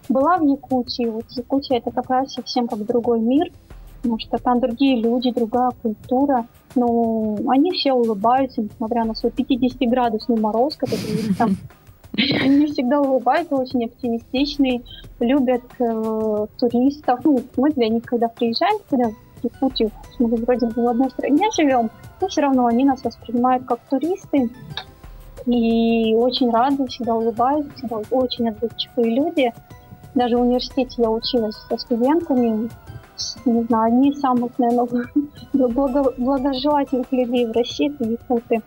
Была 0.08 0.38
в 0.38 0.44
Якутии. 0.44 1.06
Вот 1.06 1.24
Якутия 1.30 1.78
это 1.78 1.90
как 1.90 2.08
раз 2.08 2.32
совсем 2.32 2.66
как 2.66 2.86
другой 2.86 3.20
мир, 3.20 3.52
потому 3.96 4.18
что 4.18 4.38
там 4.38 4.60
другие 4.60 5.00
люди, 5.02 5.32
другая 5.32 5.70
культура. 5.82 6.46
Но 6.74 7.36
они 7.48 7.72
все 7.72 7.92
улыбаются, 7.92 8.62
несмотря 8.62 9.04
на 9.04 9.14
свой 9.14 9.32
50-градусный 9.32 10.40
мороз, 10.40 10.76
который 10.76 11.34
там 11.36 11.56
они 12.18 12.66
всегда 12.66 13.00
улыбаются, 13.00 13.54
очень 13.54 13.84
оптимистичные, 13.84 14.82
любят 15.20 15.62
э, 15.78 16.46
туристов. 16.58 17.20
Ну, 17.24 17.40
мы 17.56 17.70
для 17.70 17.88
них, 17.88 18.04
когда 18.04 18.28
приезжаем 18.28 18.78
сюда, 18.90 19.10
в 19.40 19.44
Якутию, 19.44 19.90
мы 20.18 20.36
вроде 20.36 20.66
бы 20.66 20.82
в 20.82 20.88
одной 20.88 21.10
стране 21.10 21.48
живем, 21.56 21.90
но 22.20 22.28
все 22.28 22.40
равно 22.40 22.66
они 22.66 22.84
нас 22.84 23.04
воспринимают 23.04 23.64
как 23.64 23.78
туристы. 23.88 24.50
И 25.46 26.14
очень 26.16 26.50
рады, 26.50 26.86
всегда 26.88 27.14
улыбаются, 27.14 27.72
всегда 27.76 28.00
очень 28.10 28.48
отзывчивые 28.48 29.14
люди. 29.14 29.52
Даже 30.14 30.36
в 30.36 30.40
университете 30.40 31.02
я 31.02 31.10
училась 31.10 31.56
со 31.68 31.78
студентами, 31.78 32.68
не 33.44 33.62
знаю, 33.64 33.94
одни 33.94 34.10
из 34.10 34.20
самых, 34.20 34.58
наверное, 34.58 35.06
благо, 35.52 36.12
благожелательных 36.18 37.10
людей 37.12 37.46
в 37.46 37.52
России, 37.52 37.94
это 37.94 38.04
якуты. 38.04 38.62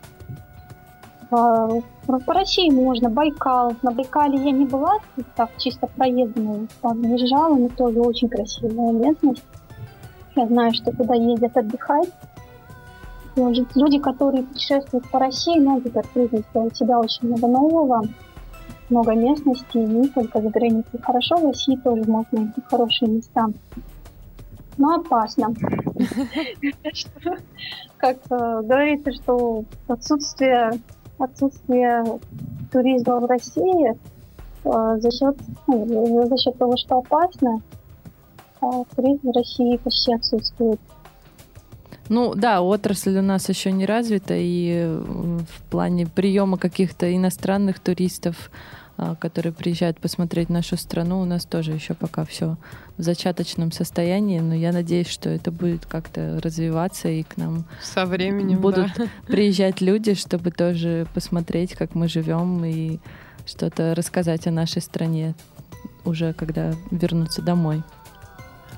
А, 1.31 1.69
по 2.07 2.33
России 2.33 2.69
можно, 2.69 3.09
Байкал. 3.09 3.73
На 3.81 3.91
Байкале 3.91 4.43
я 4.43 4.51
не 4.51 4.65
была, 4.65 4.99
так 5.35 5.49
чисто 5.57 5.87
проездом 5.87 6.67
езжала, 6.83 7.55
но 7.55 7.69
тоже 7.69 8.01
очень 8.01 8.27
красивая 8.27 8.91
местность. 8.91 9.43
Я 10.35 10.47
знаю, 10.47 10.73
что 10.73 10.91
туда 10.91 11.15
ездят 11.15 11.55
отдыхать. 11.55 12.09
Люди, 13.37 13.97
которые 13.99 14.43
путешествуют 14.43 15.09
по 15.09 15.19
России, 15.19 15.57
могут 15.57 15.95
открыть 15.95 16.31
для 16.31 16.41
себя 16.73 16.99
очень 16.99 17.29
много 17.29 17.47
нового, 17.47 18.03
много 18.89 19.15
местностей, 19.15 19.79
не 19.79 20.09
только 20.09 20.41
за 20.41 20.49
границей. 20.49 20.99
Хорошо, 21.01 21.37
в 21.37 21.45
России 21.45 21.77
тоже 21.77 22.03
можно 22.07 22.41
найти 22.41 22.61
хорошие 22.69 23.09
места. 23.09 23.47
Но 24.77 24.95
опасно. 24.95 25.53
Как 27.97 28.17
э, 28.29 28.61
говорится, 28.63 29.11
что 29.13 29.63
отсутствие 29.87 30.71
отсутствие 31.23 32.03
туризма 32.71 33.19
в 33.19 33.25
России 33.25 33.91
э, 33.91 34.99
за 34.99 35.11
счет, 35.11 35.37
ну, 35.67 36.27
за 36.27 36.37
счет 36.37 36.57
того, 36.57 36.75
что 36.77 36.99
опасно, 36.99 37.61
а 38.61 38.83
туризм 38.95 39.31
в 39.31 39.35
России 39.35 39.77
почти 39.77 40.13
отсутствует. 40.13 40.79
Ну 42.09 42.35
да, 42.35 42.61
отрасль 42.61 43.17
у 43.17 43.21
нас 43.21 43.47
еще 43.47 43.71
не 43.71 43.85
развита, 43.85 44.33
и 44.35 44.85
в 44.85 45.63
плане 45.69 46.07
приема 46.07 46.57
каких-то 46.57 47.15
иностранных 47.15 47.79
туристов 47.79 48.51
которые 49.19 49.51
приезжают 49.51 49.99
посмотреть 49.99 50.49
нашу 50.49 50.77
страну, 50.77 51.21
у 51.21 51.25
нас 51.25 51.45
тоже 51.45 51.71
еще 51.71 51.93
пока 51.93 52.23
все 52.25 52.57
в 52.97 53.01
зачаточном 53.01 53.71
состоянии, 53.71 54.39
но 54.39 54.53
я 54.53 54.71
надеюсь, 54.71 55.07
что 55.07 55.29
это 55.29 55.51
будет 55.51 55.85
как-то 55.85 56.39
развиваться 56.41 57.07
и 57.07 57.23
к 57.23 57.37
нам 57.37 57.65
со 57.81 58.05
временем 58.05 58.59
будут 58.59 58.91
да. 58.95 59.07
приезжать 59.27 59.81
люди, 59.81 60.13
чтобы 60.13 60.51
тоже 60.51 61.07
посмотреть, 61.13 61.73
как 61.75 61.95
мы 61.95 62.07
живем 62.07 62.63
и 62.63 62.99
что-то 63.45 63.95
рассказать 63.95 64.47
о 64.47 64.51
нашей 64.51 64.81
стране 64.81 65.35
уже 66.05 66.33
когда 66.33 66.73
вернутся 66.91 67.41
домой. 67.41 67.83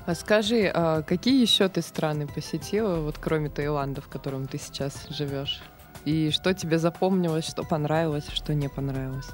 А 0.06 0.14
скажи, 0.14 0.70
а 0.74 1.02
какие 1.02 1.40
еще 1.40 1.68
ты 1.68 1.80
страны 1.80 2.26
посетила, 2.26 3.00
вот 3.00 3.16
кроме 3.18 3.48
Таиланда, 3.48 4.02
в 4.02 4.08
котором 4.08 4.46
ты 4.46 4.58
сейчас 4.58 5.06
живешь? 5.08 5.62
И 6.04 6.30
что 6.30 6.52
тебе 6.52 6.78
запомнилось, 6.78 7.46
что 7.46 7.62
понравилось, 7.62 8.28
что 8.30 8.52
не 8.52 8.68
понравилось? 8.68 9.28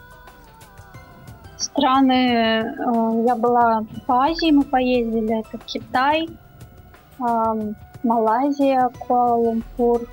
Страны, 1.62 2.12
э, 2.12 3.24
я 3.26 3.36
была 3.36 3.84
в 4.06 4.12
Азии, 4.12 4.50
мы 4.50 4.64
поездили, 4.64 5.40
это 5.40 5.58
Китай, 5.58 6.28
Малайзия, 8.02 8.90
Куала-Лумпур, 9.00 10.08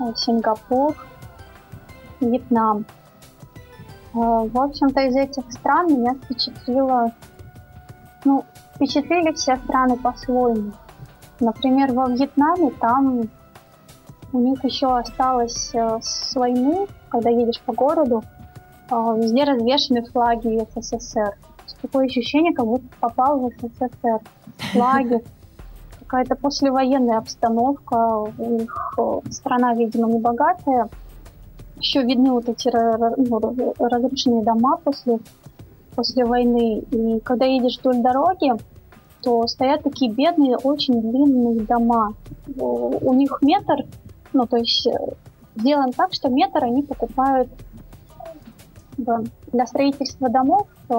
э, 0.00 0.14
Сингапур, 0.16 0.94
Вьетнам. 2.20 2.86
Э, 4.14 4.48
в 4.48 4.58
общем-то, 4.58 5.00
из 5.02 5.16
этих 5.16 5.50
стран 5.52 5.92
меня 5.92 6.14
впечатлило, 6.14 7.12
ну, 8.24 8.44
впечатлили 8.74 9.32
все 9.34 9.56
страны 9.56 9.96
по-своему. 9.96 10.72
Например, 11.40 11.92
во 11.92 12.08
Вьетнаме 12.08 12.70
там 12.80 13.28
у 14.32 14.38
них 14.38 14.64
еще 14.64 14.98
осталось 14.98 15.72
с 15.74 16.34
войны, 16.34 16.86
когда 17.10 17.30
едешь 17.30 17.60
по 17.60 17.72
городу, 17.72 18.24
везде 18.90 19.44
развешаны 19.44 20.02
флаги 20.04 20.66
СССР. 20.76 21.36
Такое 21.82 22.06
ощущение, 22.06 22.54
как 22.54 22.66
будто 22.66 22.86
попал 23.00 23.38
в 23.38 23.50
СССР. 23.50 24.20
Флаги, 24.72 25.22
какая-то 26.00 26.36
послевоенная 26.36 27.18
обстановка. 27.18 27.94
У 28.38 28.58
них 28.58 28.94
э, 28.98 29.20
страна, 29.30 29.74
видимо, 29.74 30.08
не 30.08 30.18
богатая. 30.18 30.88
Еще 31.76 32.02
видны 32.02 32.32
вот 32.32 32.48
эти 32.48 32.70
ну, 32.72 33.74
разрушенные 33.78 34.42
дома 34.42 34.78
после, 34.78 35.18
после 35.94 36.24
войны. 36.24 36.78
И 36.90 37.20
когда 37.20 37.44
едешь 37.44 37.78
вдоль 37.78 37.98
дороги, 37.98 38.52
то 39.22 39.46
стоят 39.46 39.82
такие 39.82 40.10
бедные, 40.10 40.56
очень 40.56 41.00
длинные 41.00 41.60
дома. 41.60 42.14
У 42.56 43.12
них 43.12 43.38
метр, 43.42 43.84
ну, 44.32 44.46
то 44.46 44.56
есть 44.56 44.86
э, 44.86 44.92
сделан 45.56 45.92
так, 45.92 46.14
что 46.14 46.28
метр 46.28 46.64
они 46.64 46.82
покупают 46.82 47.48
для 48.98 49.66
строительства 49.66 50.28
домов 50.28 50.66
э, 50.88 50.94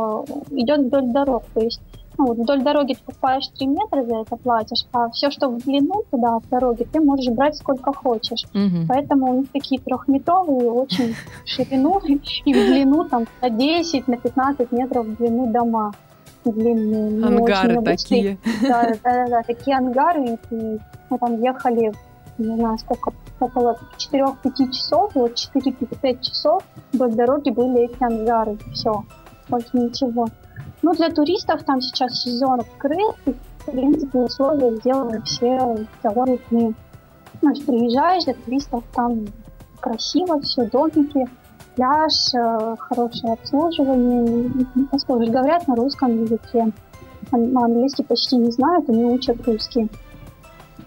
идет 0.51 0.79
вдоль 0.87 1.11
дорог. 1.11 1.43
То 1.53 1.61
есть 1.61 1.81
ну, 2.19 2.25
вот 2.27 2.37
вдоль 2.37 2.61
дороги 2.61 2.95
ты 2.95 2.99
покупаешь 3.05 3.47
3 3.47 3.67
метра, 3.67 4.03
за 4.03 4.17
это 4.17 4.35
платишь, 4.35 4.85
а 4.91 5.09
все, 5.09 5.31
что 5.31 5.47
в 5.47 5.59
длину 5.59 6.03
туда, 6.11 6.35
от 6.35 6.49
дороги, 6.49 6.85
ты 6.91 6.99
можешь 6.99 7.29
брать 7.33 7.55
сколько 7.55 7.93
хочешь. 7.93 8.43
Угу. 8.53 8.87
Поэтому 8.89 9.31
у 9.31 9.39
них 9.39 9.51
такие 9.53 9.79
трехметровые, 9.79 10.69
очень 10.69 11.13
в 11.13 11.47
ширину 11.47 11.99
и 12.05 12.53
в 12.53 12.57
длину 12.57 13.05
там 13.05 13.25
на 13.41 13.49
10, 13.49 14.07
на 14.09 14.17
15 14.17 14.71
метров 14.73 15.05
в 15.05 15.15
длину 15.15 15.51
дома 15.51 15.93
длинные. 16.43 17.25
Ангары 17.25 17.81
такие. 17.83 18.37
Да, 18.67 18.91
да, 19.03 19.27
да, 19.27 19.43
такие 19.43 19.77
ангары. 19.77 20.37
И 20.51 20.77
мы 21.09 21.17
там 21.17 21.41
ехали, 21.41 21.93
не 22.43 22.55
знаю, 22.55 22.77
сколько 22.77 23.13
около 23.39 23.77
4-5 23.97 24.71
часов, 24.71 25.11
вот 25.15 25.33
4-5 25.33 26.21
часов 26.21 26.63
вдоль 26.93 27.13
дороги 27.13 27.49
были 27.49 27.85
эти 27.85 28.03
ангары. 28.03 28.57
Все, 28.73 29.03
больше 29.49 29.69
ничего. 29.73 30.27
Ну, 30.81 30.93
для 30.93 31.09
туристов 31.09 31.63
там 31.63 31.81
сейчас 31.81 32.21
сезон 32.21 32.61
открыт, 32.61 33.15
и, 33.25 33.31
в 33.31 33.65
принципе, 33.65 34.19
условия 34.19 34.75
сделаны 34.77 35.21
все 35.23 35.85
довольно 36.03 36.37
Значит, 37.41 37.65
приезжаешь, 37.65 38.25
для 38.25 38.33
туристов 38.33 38.83
там 38.93 39.27
красиво, 39.79 40.41
все, 40.41 40.65
домики, 40.65 41.27
пляж, 41.75 42.33
э, 42.33 42.75
хорошее 42.77 43.33
обслуживание. 43.33 44.65
Поскольку 44.91 45.31
говорят 45.31 45.67
на 45.67 45.75
русском 45.75 46.23
языке. 46.23 46.71
Английский 47.31 48.03
почти 48.03 48.37
не 48.37 48.51
знают, 48.51 48.89
они 48.89 49.05
учат 49.05 49.45
русский. 49.47 49.89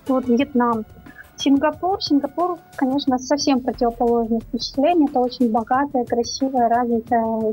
Вот 0.06 0.26
Вьетнам. 0.26 0.84
Сингапур. 1.42 2.00
Сингапур, 2.00 2.58
конечно, 2.76 3.18
совсем 3.18 3.60
противоположное 3.60 4.38
впечатление. 4.38 5.08
Это 5.10 5.18
очень 5.18 5.50
богатая, 5.50 6.04
красивая, 6.04 6.68
развитая, 6.68 7.52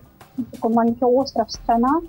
такой 0.52 0.74
маленький 0.74 1.06
остров 1.06 1.52
страна. 1.52 2.02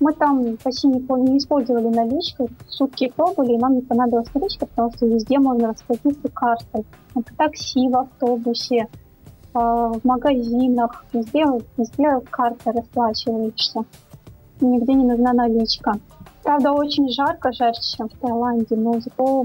Мы 0.00 0.14
там 0.14 0.56
почти 0.62 0.88
не, 0.88 1.00
не 1.28 1.38
использовали 1.38 1.88
наличку, 1.88 2.48
сутки 2.68 3.12
пробовали, 3.14 3.54
и 3.54 3.58
нам 3.58 3.74
не 3.74 3.82
понадобилась 3.82 4.32
наличка, 4.32 4.66
потому 4.66 4.92
что 4.92 5.06
везде 5.06 5.38
можно 5.38 5.68
расплатиться 5.68 6.28
картой. 6.30 6.86
В 7.14 7.36
такси, 7.36 7.88
в 7.88 7.96
автобусе, 7.96 8.86
а, 9.52 9.88
в 9.88 10.04
магазинах, 10.04 11.04
везде, 11.12 11.44
везде 11.76 12.20
карта 12.30 12.72
расплачиваешься. 12.72 13.84
Нигде 14.62 14.94
не 14.94 15.04
нужна 15.04 15.34
наличка. 15.34 15.98
Правда, 16.42 16.72
очень 16.72 17.10
жарко, 17.10 17.52
жарче, 17.52 17.82
чем 17.96 18.08
в 18.08 18.12
Таиланде, 18.18 18.76
но 18.76 18.98
зато 19.00 19.44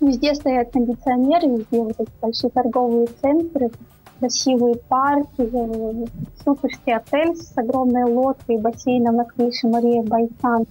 Везде 0.00 0.34
стоят 0.34 0.70
кондиционеры, 0.72 1.48
везде 1.48 1.82
вот 1.82 1.94
эти 1.98 2.10
большие 2.22 2.50
торговые 2.50 3.08
центры, 3.20 3.70
красивые 4.20 4.76
парки, 4.88 5.26
э, 5.38 6.06
суперский 6.44 6.94
отель 6.94 7.34
с 7.36 7.56
огромной 7.56 8.04
лодкой 8.04 8.56
и 8.56 8.58
бассейном 8.58 9.16
на 9.16 9.24
крыше 9.24 9.66
Мария 9.68 10.02
Байсан. 10.02 10.66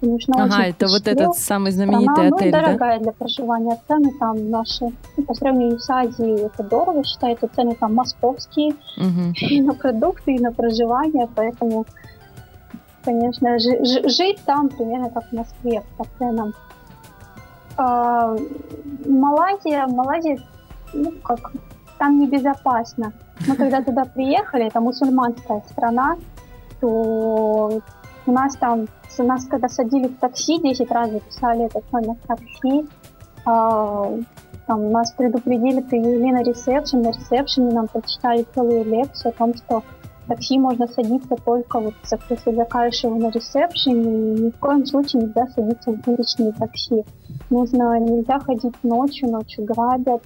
конечно, 0.00 0.34
ага, 0.36 0.64
это 0.64 0.86
вот 0.88 1.06
этот 1.06 1.36
самый 1.36 1.70
знаменитый 1.72 2.14
Страна, 2.14 2.36
отель, 2.36 2.50
ну, 2.50 2.52
да? 2.52 2.60
дорогая 2.66 2.98
для 3.00 3.12
проживания. 3.12 3.78
Цены 3.86 4.12
там 4.18 4.50
наши, 4.50 4.86
ну, 5.16 5.22
по 5.24 5.34
сравнению 5.34 5.78
с 5.78 5.88
Азией, 5.90 6.46
это 6.46 6.62
дорого 6.64 7.04
считается. 7.04 7.48
Цены 7.54 7.74
там 7.76 7.94
московские 7.94 8.74
Мгм. 8.96 9.32
и 9.40 9.60
на 9.60 9.74
продукты, 9.74 10.34
и 10.34 10.40
на 10.40 10.50
проживание. 10.52 11.28
Поэтому, 11.36 11.84
конечно, 13.04 13.58
жи- 13.60 13.84
жи- 13.84 14.08
жить 14.08 14.38
там 14.44 14.68
примерно 14.68 15.10
как 15.10 15.24
в 15.28 15.32
Москве 15.32 15.82
по 15.96 16.04
ценам. 16.18 16.52
А, 17.76 18.36
Малайзия, 19.06 19.86
Малайзия, 19.86 20.38
ну, 20.92 21.12
как, 21.22 21.52
там 21.98 22.20
небезопасно. 22.20 23.12
Мы 23.46 23.56
когда 23.56 23.82
туда 23.82 24.04
приехали, 24.04 24.66
это 24.66 24.80
мусульманская 24.80 25.62
страна, 25.68 26.16
то 26.80 27.80
у 28.26 28.32
нас 28.32 28.56
там, 28.56 28.86
нас 29.18 29.46
когда 29.46 29.68
садили 29.68 30.08
в 30.08 30.18
такси, 30.18 30.60
10 30.60 30.90
раз 30.90 31.10
записали 31.10 31.66
этот 31.66 31.90
номер 31.92 32.16
такси, 32.26 32.88
а, 33.44 34.10
там 34.66 34.92
нас 34.92 35.12
предупредили, 35.12 35.80
привели 35.80 36.30
на 36.30 36.42
ресепшн, 36.42 37.02
на 37.02 37.08
ресепшене 37.08 37.72
нам 37.72 37.88
прочитали 37.88 38.46
целую 38.54 38.84
лекцию 38.84 39.30
о 39.30 39.38
том, 39.38 39.54
что 39.54 39.82
такси 40.28 40.58
можно 40.58 40.86
садиться 40.86 41.36
только 41.44 41.80
вот 41.80 41.94
если 42.30 42.54
закажешь 42.54 43.04
его 43.04 43.16
на 43.16 43.30
ресепшене, 43.30 44.02
и 44.02 44.42
ни 44.42 44.50
в 44.50 44.58
коем 44.58 44.86
случае 44.86 45.22
нельзя 45.22 45.46
садиться 45.48 45.92
в 45.92 46.08
уличные 46.08 46.52
такси. 46.52 47.04
Нужно, 47.50 47.98
нельзя 47.98 48.38
ходить 48.40 48.74
ночью, 48.82 49.30
ночью 49.30 49.64
грабят, 49.64 50.22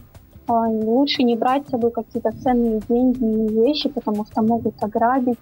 а, 0.49 0.69
лучше 0.69 1.23
не 1.23 1.37
брать 1.37 1.67
с 1.67 1.71
собой 1.71 1.91
какие-то 1.91 2.31
ценные 2.43 2.81
деньги 2.89 3.25
и 3.25 3.49
вещи, 3.49 3.89
потому 3.89 4.25
что 4.27 4.43
могут 4.43 4.83
ограбить, 4.83 5.39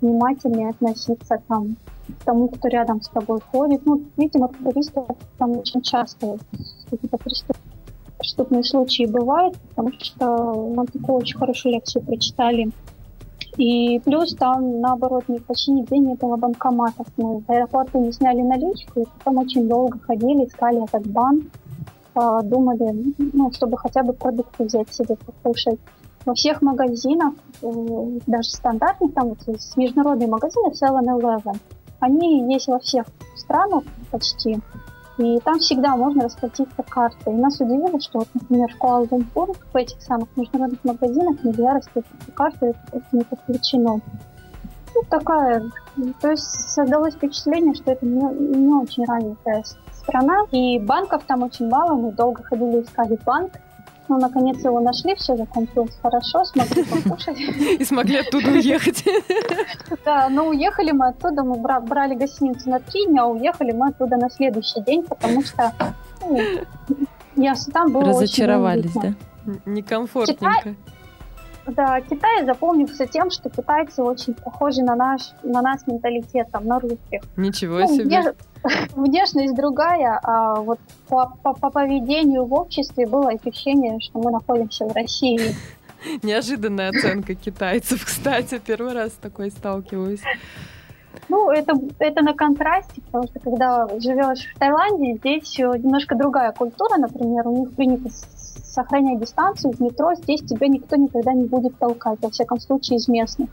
внимательнее 0.00 0.70
относиться 0.70 1.40
там 1.48 1.76
к 2.20 2.24
тому, 2.24 2.48
кто 2.48 2.68
рядом 2.68 3.00
с 3.00 3.08
тобой 3.08 3.40
ходит. 3.40 3.86
Ну, 3.86 4.02
видимо, 4.16 4.48
туристов 4.48 5.06
там 5.38 5.52
очень 5.52 5.80
часто 5.80 6.38
какие-то 6.90 7.16
преступ- 7.16 7.56
преступные 8.18 8.64
случаи 8.64 9.06
бывают, 9.06 9.56
потому 9.70 9.92
что 9.98 10.70
нам 10.74 10.86
такую 10.86 11.18
очень 11.18 11.38
хорошую 11.38 11.74
лекцию 11.74 12.04
прочитали. 12.04 12.70
И 13.56 14.00
плюс 14.00 14.34
там, 14.34 14.80
наоборот, 14.80 15.24
почти 15.46 15.72
нигде 15.72 15.98
не 15.98 16.14
было 16.14 16.36
банкоматов. 16.36 17.06
Мы 17.16 17.40
в 17.40 17.50
аэропорту 17.50 18.00
не 18.00 18.12
сняли 18.12 18.40
наличку, 18.40 19.00
и 19.00 19.04
потом 19.18 19.38
очень 19.38 19.68
долго 19.68 19.98
ходили, 19.98 20.46
искали 20.46 20.82
этот 20.82 21.06
банк, 21.06 21.44
а, 22.14 22.42
думали, 22.42 23.14
ну, 23.18 23.52
чтобы 23.52 23.76
хотя 23.76 24.02
бы 24.02 24.14
продукты 24.14 24.64
взять 24.64 24.92
себе 24.94 25.16
покушать. 25.16 25.78
Во 26.24 26.34
всех 26.34 26.62
магазинах, 26.62 27.34
э, 27.62 28.18
даже 28.26 28.50
стандартных, 28.50 29.12
там 29.12 29.30
вот 29.30 29.38
международные 29.76 30.28
магазины 30.28 30.68
7-Eleven, 30.70 31.56
они 31.98 32.52
есть 32.52 32.68
во 32.68 32.78
всех 32.78 33.06
странах 33.36 33.82
почти, 34.10 34.60
и 35.18 35.38
там 35.40 35.58
всегда 35.58 35.96
можно 35.96 36.24
расплатиться 36.24 36.82
картой. 36.88 37.34
И 37.34 37.36
нас 37.36 37.60
удивило, 37.60 38.00
что, 38.00 38.20
вот, 38.20 38.28
например, 38.34 38.72
в 38.72 38.78
Куала-Лумпур 38.78 39.56
в 39.72 39.76
этих 39.76 40.00
самых 40.02 40.28
международных 40.36 40.82
магазинах 40.84 41.44
нельзя 41.44 41.74
расплатиться 41.74 42.32
картой, 42.32 42.74
это 42.92 43.04
не 43.12 43.22
подключено. 43.22 44.00
Ну, 44.94 45.02
такая, 45.08 45.70
то 46.20 46.30
есть 46.30 46.44
создалось 46.44 47.14
впечатление, 47.14 47.74
что 47.74 47.92
это 47.92 48.04
не, 48.04 48.20
не 48.20 48.74
очень 48.74 49.04
развитая 49.04 49.64
страна, 49.94 50.44
и 50.50 50.78
банков 50.78 51.22
там 51.26 51.42
очень 51.42 51.68
мало, 51.68 51.94
мы 51.94 52.12
долго 52.12 52.42
ходили 52.42 52.82
искали 52.82 53.18
банк, 53.24 53.52
ну, 54.08 54.18
наконец 54.18 54.64
его 54.64 54.80
нашли, 54.80 55.14
все 55.14 55.36
закончилось 55.36 55.96
хорошо, 56.02 56.44
смогли 56.44 56.84
покушать. 56.84 57.38
И 57.80 57.84
смогли 57.84 58.18
оттуда 58.18 58.50
уехать. 58.50 59.04
Да, 60.04 60.28
но 60.28 60.48
уехали 60.48 60.90
мы 60.92 61.08
оттуда, 61.08 61.44
мы 61.44 61.56
бра- 61.56 61.80
брали 61.80 62.14
гостиницу 62.14 62.68
на 62.68 62.80
три 62.80 63.06
дня, 63.06 63.22
а 63.22 63.26
уехали 63.26 63.72
мы 63.72 63.88
оттуда 63.88 64.16
на 64.16 64.30
следующий 64.30 64.80
день, 64.80 65.04
потому 65.04 65.42
что 65.42 65.72
ну, 66.20 66.40
я 67.36 67.54
там 67.72 67.92
было 67.92 68.02
очень 68.02 68.12
Разочаровались, 68.14 68.92
да? 68.94 69.14
Некомфортненько. 69.66 70.74
Да, 71.66 72.00
Китай 72.00 72.44
запомнился 72.44 73.06
тем, 73.06 73.30
что 73.30 73.48
китайцы 73.48 74.02
очень 74.02 74.34
похожи 74.34 74.82
на 74.82 74.96
наш, 74.96 75.22
на 75.44 75.62
нас 75.62 75.86
менталитетом, 75.86 76.66
на 76.66 76.80
русских. 76.80 77.22
Ничего 77.36 77.78
Ну, 77.80 77.86
себе. 77.86 78.04
внеш- 78.04 78.34
Внешность 78.96 79.54
другая, 79.54 80.18
а 80.22 80.56
вот 80.56 80.80
по, 81.08 81.32
по- 81.42 81.54
по 81.54 81.70
поведению 81.70 82.44
в 82.46 82.52
обществе 82.54 83.06
было 83.06 83.30
ощущение, 83.30 83.98
что 84.00 84.18
мы 84.18 84.30
находимся 84.32 84.86
в 84.86 84.92
России. 84.94 85.54
Неожиданная 86.24 86.90
оценка 86.90 87.34
китайцев, 87.36 88.04
кстати. 88.06 88.60
Первый 88.64 88.92
раз 88.92 89.10
с 89.10 89.16
такой 89.16 89.50
сталкиваюсь. 89.50 90.20
Ну, 91.28 91.50
это, 91.50 91.74
это 92.00 92.22
на 92.22 92.34
контрасте, 92.34 93.00
потому 93.02 93.24
что 93.28 93.38
когда 93.38 93.86
живешь 94.00 94.46
в 94.54 94.58
Таиланде, 94.58 95.14
здесь 95.18 95.58
э, 95.60 95.62
немножко 95.78 96.14
другая 96.16 96.52
культура, 96.52 96.96
например, 96.98 97.46
у 97.48 97.56
них 97.60 97.72
принято 97.76 98.08
с- 98.72 98.74
сохранять 98.74 99.20
дистанцию 99.20 99.72
в 99.72 99.80
метро, 99.80 100.14
здесь 100.14 100.40
тебя 100.40 100.68
никто 100.68 100.96
никогда 100.96 101.32
не 101.32 101.44
будет 101.44 101.78
толкать, 101.78 102.18
во 102.22 102.30
всяком 102.30 102.60
случае 102.60 102.98
из 102.98 103.08
местных. 103.08 103.48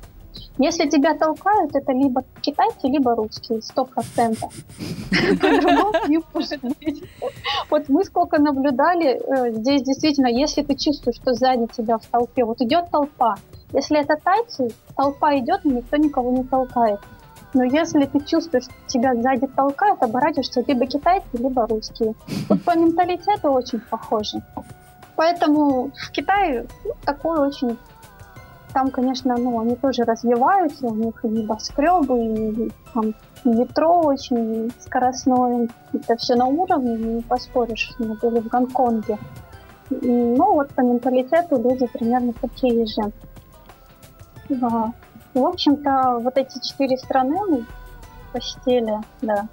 Если 0.57 0.87
тебя 0.87 1.15
толкают, 1.15 1.75
это 1.75 1.91
либо 1.91 2.23
китайцы, 2.41 2.87
либо 2.87 3.15
русские, 3.15 3.61
сто 3.61 3.85
процентов. 3.85 4.53
Вот 7.69 7.89
мы 7.89 8.03
сколько 8.03 8.41
наблюдали, 8.41 9.07
э, 9.07 9.53
здесь 9.53 9.83
действительно, 9.83 10.27
если 10.27 10.61
ты 10.61 10.75
чувствуешь, 10.75 11.15
что 11.15 11.33
сзади 11.33 11.67
тебя 11.75 11.97
в 11.97 12.05
толпе, 12.05 12.43
вот 12.45 12.61
идет 12.61 12.89
толпа, 12.91 13.35
если 13.73 13.99
это 13.99 14.17
тайцы, 14.23 14.69
толпа 14.95 15.37
идет, 15.37 15.61
но 15.63 15.71
никто 15.77 15.97
никого 15.97 16.31
не 16.31 16.43
толкает. 16.43 16.99
Но 17.53 17.63
если 17.63 18.05
ты 18.05 18.19
чувствуешь, 18.19 18.65
что 18.65 18.73
тебя 18.87 19.15
сзади 19.15 19.47
толкают, 19.47 20.03
оборачиваешься 20.03 20.63
либо 20.67 20.85
китайцы, 20.85 21.25
либо 21.33 21.65
русские. 21.67 22.13
Вот 22.47 22.63
по 22.63 22.77
менталитету 22.77 23.49
очень 23.49 23.79
похожи. 23.79 24.41
Поэтому 25.19 25.91
в 25.91 26.11
Китае 26.11 26.65
ну, 26.85 26.93
такой 27.03 27.39
очень... 27.39 27.77
Там, 28.73 28.89
конечно, 28.89 29.35
ну, 29.35 29.59
они 29.59 29.75
тоже 29.75 30.05
развиваются, 30.05 30.85
у 30.85 30.95
них 30.95 31.25
и 31.25 31.27
небоскребы, 31.27 32.23
и 32.23 32.71
там 32.93 33.13
метро 33.43 33.99
очень 33.99 34.71
скоростное. 34.79 35.67
Это 35.91 36.15
все 36.15 36.35
на 36.35 36.45
уровне, 36.45 36.95
не 36.95 37.21
поспоришь. 37.21 37.91
Мы 37.99 38.15
были 38.15 38.39
в 38.39 38.47
Гонконге. 38.47 39.17
И, 39.89 40.07
Ну, 40.07 40.53
вот 40.53 40.69
по 40.69 40.81
менталитету 40.81 41.61
люди 41.61 41.85
примерно 41.87 42.31
такие 42.31 42.85
же. 42.85 43.11
Да. 44.47 44.93
В 45.33 45.45
общем-то, 45.45 46.19
вот 46.21 46.37
эти 46.37 46.65
четыре 46.65 46.97
страны 46.97 47.39
мы 47.49 47.65
посетили, 48.31 48.99
да. 49.21 49.49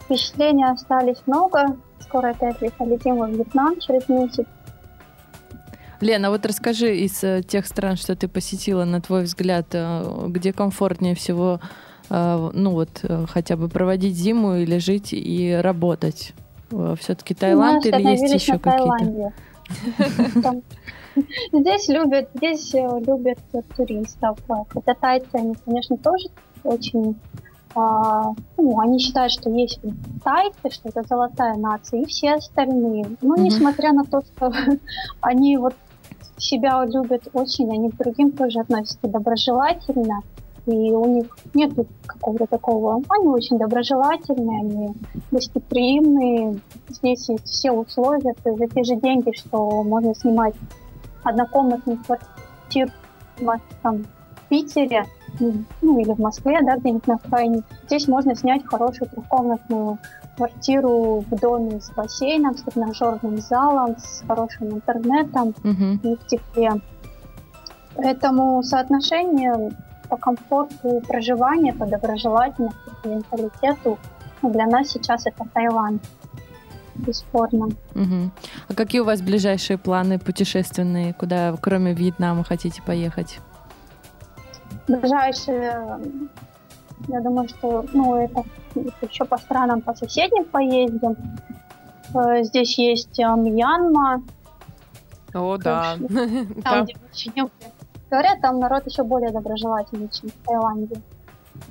Впечатления 0.00 0.70
остались 0.72 1.22
много. 1.26 1.76
Скоро 2.10 2.30
опять 2.30 2.58
полетим 2.74 3.18
во 3.18 3.28
Вьетнам 3.28 3.78
через 3.78 4.08
месяц. 4.08 4.44
Лена, 6.00 6.30
вот 6.30 6.44
расскажи 6.44 6.96
из 6.96 7.22
э, 7.22 7.42
тех 7.46 7.64
стран, 7.68 7.94
что 7.94 8.16
ты 8.16 8.26
посетила, 8.26 8.84
на 8.84 9.00
твой 9.00 9.22
взгляд, 9.22 9.66
э, 9.74 10.26
где 10.26 10.52
комфортнее 10.52 11.14
всего, 11.14 11.60
э, 12.08 12.50
ну 12.52 12.72
вот, 12.72 13.04
хотя 13.28 13.56
бы 13.56 13.68
проводить 13.68 14.16
зиму 14.16 14.56
или 14.56 14.78
жить 14.78 15.12
и 15.12 15.56
работать? 15.62 16.34
Все-таки 16.98 17.32
Таиланд 17.34 17.84
Мы 17.84 17.90
или 17.90 18.08
есть 18.08 18.34
еще 18.34 18.58
какие-то? 18.58 19.32
Здесь 21.52 21.88
любят, 21.88 22.30
здесь 22.34 22.72
любят 22.74 23.38
туристов. 23.76 24.36
Хотя 24.72 24.94
тайцы, 24.94 25.28
они, 25.34 25.54
конечно, 25.64 25.96
тоже 25.96 26.28
очень... 26.64 27.16
а, 27.74 28.32
ну, 28.56 28.80
они 28.80 28.98
считают, 28.98 29.32
что 29.32 29.50
есть 29.50 29.80
тайцы, 30.24 30.70
что 30.70 30.88
это 30.88 31.02
золотая 31.08 31.56
нация, 31.56 32.02
и 32.02 32.06
все 32.06 32.34
остальные. 32.34 33.16
Но 33.20 33.34
Мгм. 33.34 33.44
несмотря 33.44 33.92
на 33.92 34.04
то, 34.04 34.20
что 34.22 34.52
они 35.20 35.56
вот 35.56 35.74
себя 36.36 36.84
любят 36.84 37.28
очень, 37.32 37.70
они 37.70 37.90
к 37.90 37.96
другим 37.96 38.32
тоже 38.32 38.60
относятся 38.60 39.08
доброжелательно. 39.08 40.22
И 40.66 40.92
у 40.92 41.04
них 41.06 41.26
нет 41.54 41.72
какого-то 42.06 42.46
такого... 42.46 43.02
Они 43.08 43.28
очень 43.28 43.58
доброжелательные, 43.58 44.60
они 44.60 44.94
гостеприимные. 45.30 46.60
Здесь 46.88 47.28
есть 47.28 47.44
все 47.44 47.72
условия, 47.72 48.34
то 48.42 48.50
есть 48.50 48.58
за 48.58 48.66
те 48.68 48.84
же 48.84 48.96
деньги, 48.96 49.32
что 49.32 49.82
можно 49.82 50.14
снимать 50.14 50.54
однокомнатную 51.24 51.98
квартиру 52.04 52.92
там, 53.82 54.04
в 54.36 54.48
Питере, 54.48 55.06
ну 55.38 55.98
или 55.98 56.12
в 56.12 56.18
Москве, 56.18 56.58
да, 56.62 56.76
где-нибудь 56.76 57.06
на 57.06 57.14
окраине. 57.14 57.62
Здесь 57.86 58.08
можно 58.08 58.34
снять 58.34 58.64
хорошую 58.66 59.08
трехкомнатную 59.10 59.98
квартиру 60.36 61.24
в 61.30 61.38
доме 61.38 61.80
с 61.80 61.90
бассейном, 61.90 62.56
с 62.56 62.62
тренажерным 62.62 63.38
залом, 63.38 63.96
с 63.98 64.22
хорошим 64.26 64.70
интернетом 64.70 65.54
Мгм. 65.62 66.00
и 66.02 66.16
в 66.16 66.26
тепле. 66.26 66.72
Поэтому 67.94 68.62
соотношение 68.62 69.72
по 70.08 70.16
комфорту 70.16 71.02
проживания, 71.06 71.72
по 71.72 71.86
доброжелательности, 71.86 72.78
по 73.02 73.08
менталитету 73.08 73.98
ну, 74.42 74.50
для 74.50 74.66
нас 74.66 74.88
сейчас 74.88 75.26
это 75.26 75.44
Таиланд. 75.52 76.02
Бесспорно. 76.94 77.68
Мгм. 77.94 78.32
А 78.68 78.74
какие 78.74 79.00
у 79.00 79.04
вас 79.04 79.22
ближайшие 79.22 79.78
планы 79.78 80.18
путешественные, 80.18 81.14
куда 81.14 81.54
кроме 81.60 81.94
Вьетнама 81.94 82.44
хотите 82.44 82.82
поехать? 82.82 83.38
Ближайшие 84.98 86.00
Я 87.08 87.20
думаю, 87.20 87.48
что, 87.48 87.84
ну, 87.92 88.16
это 88.16 88.44
еще 89.02 89.24
по 89.24 89.38
странам, 89.38 89.80
по 89.80 89.94
соседним 89.94 90.44
поездим. 90.44 91.16
Э, 92.14 92.42
здесь 92.42 92.78
есть 92.78 93.18
э, 93.18 93.34
Мьянма. 93.36 94.22
О, 95.34 95.56
да. 95.56 95.96
Там, 96.64 96.84
где 97.26 97.44
Говорят, 98.10 98.40
там 98.40 98.58
народ 98.58 98.86
еще 98.86 99.04
более 99.04 99.30
доброжелательный, 99.30 100.08
чем 100.08 100.30
в 100.30 100.46
Таиланде. 100.46 101.00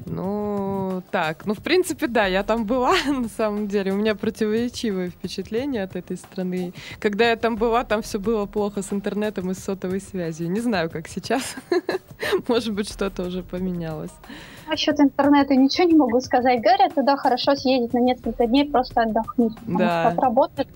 Ну, 0.06 1.02
так, 1.12 1.46
ну, 1.46 1.54
в 1.54 1.62
принципе, 1.62 2.08
да, 2.08 2.26
я 2.26 2.44
там 2.44 2.66
была, 2.66 2.94
на 3.08 3.30
самом 3.30 3.68
деле. 3.68 3.94
У 3.94 3.96
меня 3.96 4.16
противоречивые 4.16 5.10
впечатления 5.10 5.84
от 5.84 5.96
этой 5.96 6.18
страны. 6.18 6.74
Когда 7.00 7.30
я 7.30 7.36
там 7.36 7.56
была, 7.56 7.84
там 7.84 8.02
все 8.02 8.20
было 8.20 8.46
плохо 8.46 8.82
с 8.82 8.94
интернетом 8.94 9.52
и 9.52 9.54
с 9.54 9.60
сотовой 9.60 10.02
связью. 10.02 10.50
Не 10.50 10.60
знаю, 10.60 10.90
как 10.90 11.08
сейчас. 11.08 11.56
Может 12.48 12.74
быть, 12.74 12.90
что-то 12.90 13.24
уже 13.24 13.44
поменялось. 13.44 14.12
Насчет 14.68 15.00
интернета 15.00 15.56
ничего 15.56 15.88
не 15.88 15.96
могу 15.96 16.20
сказать. 16.22 16.62
Говорят, 16.62 16.94
туда 16.94 17.16
хорошо 17.18 17.56
съездить 17.56 17.94
на 17.94 18.00
несколько 18.00 18.46
дней, 18.46 18.70
просто 18.70 19.02
отдохнуть. 19.02 19.54
Да. 19.66 20.10
Отработать 20.10 20.68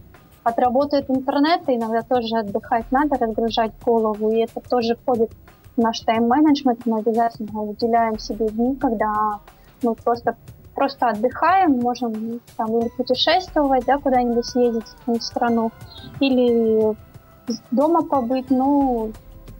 отработает 0.44 1.10
интернет, 1.10 1.62
и 1.70 1.76
иногда 1.76 2.02
тоже 2.02 2.38
отдыхать 2.38 2.92
надо, 2.92 3.18
разгружать 3.18 3.72
голову, 3.86 4.32
и 4.32 4.40
это 4.40 4.60
тоже 4.70 4.96
входит 4.96 5.32
наш 5.78 6.00
тайм-менеджмент, 6.02 6.86
мы 6.86 7.00
обязательно 7.00 7.62
выделяем 7.62 8.20
себе 8.20 8.48
дни, 8.48 8.76
когда 8.76 9.40
мы 9.82 9.96
просто, 9.96 10.36
просто 10.76 11.10
отдыхаем, 11.10 11.80
можем 11.80 12.42
там 12.58 12.78
или 12.80 12.90
путешествовать, 12.90 13.86
да, 13.86 13.98
куда-нибудь 13.98 14.46
съездить 14.46 14.88
в 15.06 15.20
страну, 15.20 15.72
или 16.20 16.96
дома 17.72 18.04
побыть, 18.04 18.50
ну, 18.50 19.12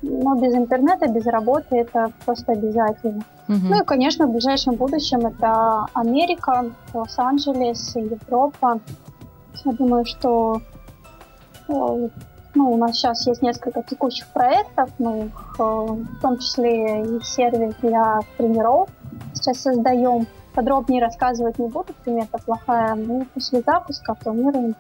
но 0.02 0.36
без 0.36 0.54
интернета, 0.54 1.08
без 1.08 1.26
работы 1.26 1.78
это 1.78 2.12
просто 2.26 2.52
обязательно. 2.52 3.24
Угу. 3.48 3.58
Ну 3.70 3.82
и, 3.82 3.86
конечно, 3.86 4.28
в 4.28 4.32
ближайшем 4.32 4.76
будущем 4.76 5.26
это 5.26 5.86
Америка, 5.94 6.72
Лос-Анджелес, 6.94 7.96
Европа. 7.96 8.80
Я 9.66 9.72
думаю, 9.72 10.06
что 10.06 10.62
э, 11.70 12.10
ну, 12.56 12.72
у 12.72 12.78
нас 12.78 12.96
сейчас 12.96 13.26
есть 13.28 13.42
несколько 13.42 13.82
текущих 13.84 14.28
проектов, 14.28 14.90
э, 15.00 15.30
в 15.58 16.22
том 16.22 16.38
числе 16.38 17.04
и 17.04 17.24
сервис 17.24 17.74
для 17.82 18.20
тренеров 18.38 18.90
сейчас 19.34 19.60
создаем. 19.60 20.28
Подробнее 20.54 21.02
рассказывать 21.02 21.58
не 21.58 21.68
буду, 21.68 21.94
примета 22.04 22.38
плохая. 22.38 22.94
Мы 22.94 23.26
после 23.34 23.62
запуска 23.62 24.14
планируем 24.14 24.76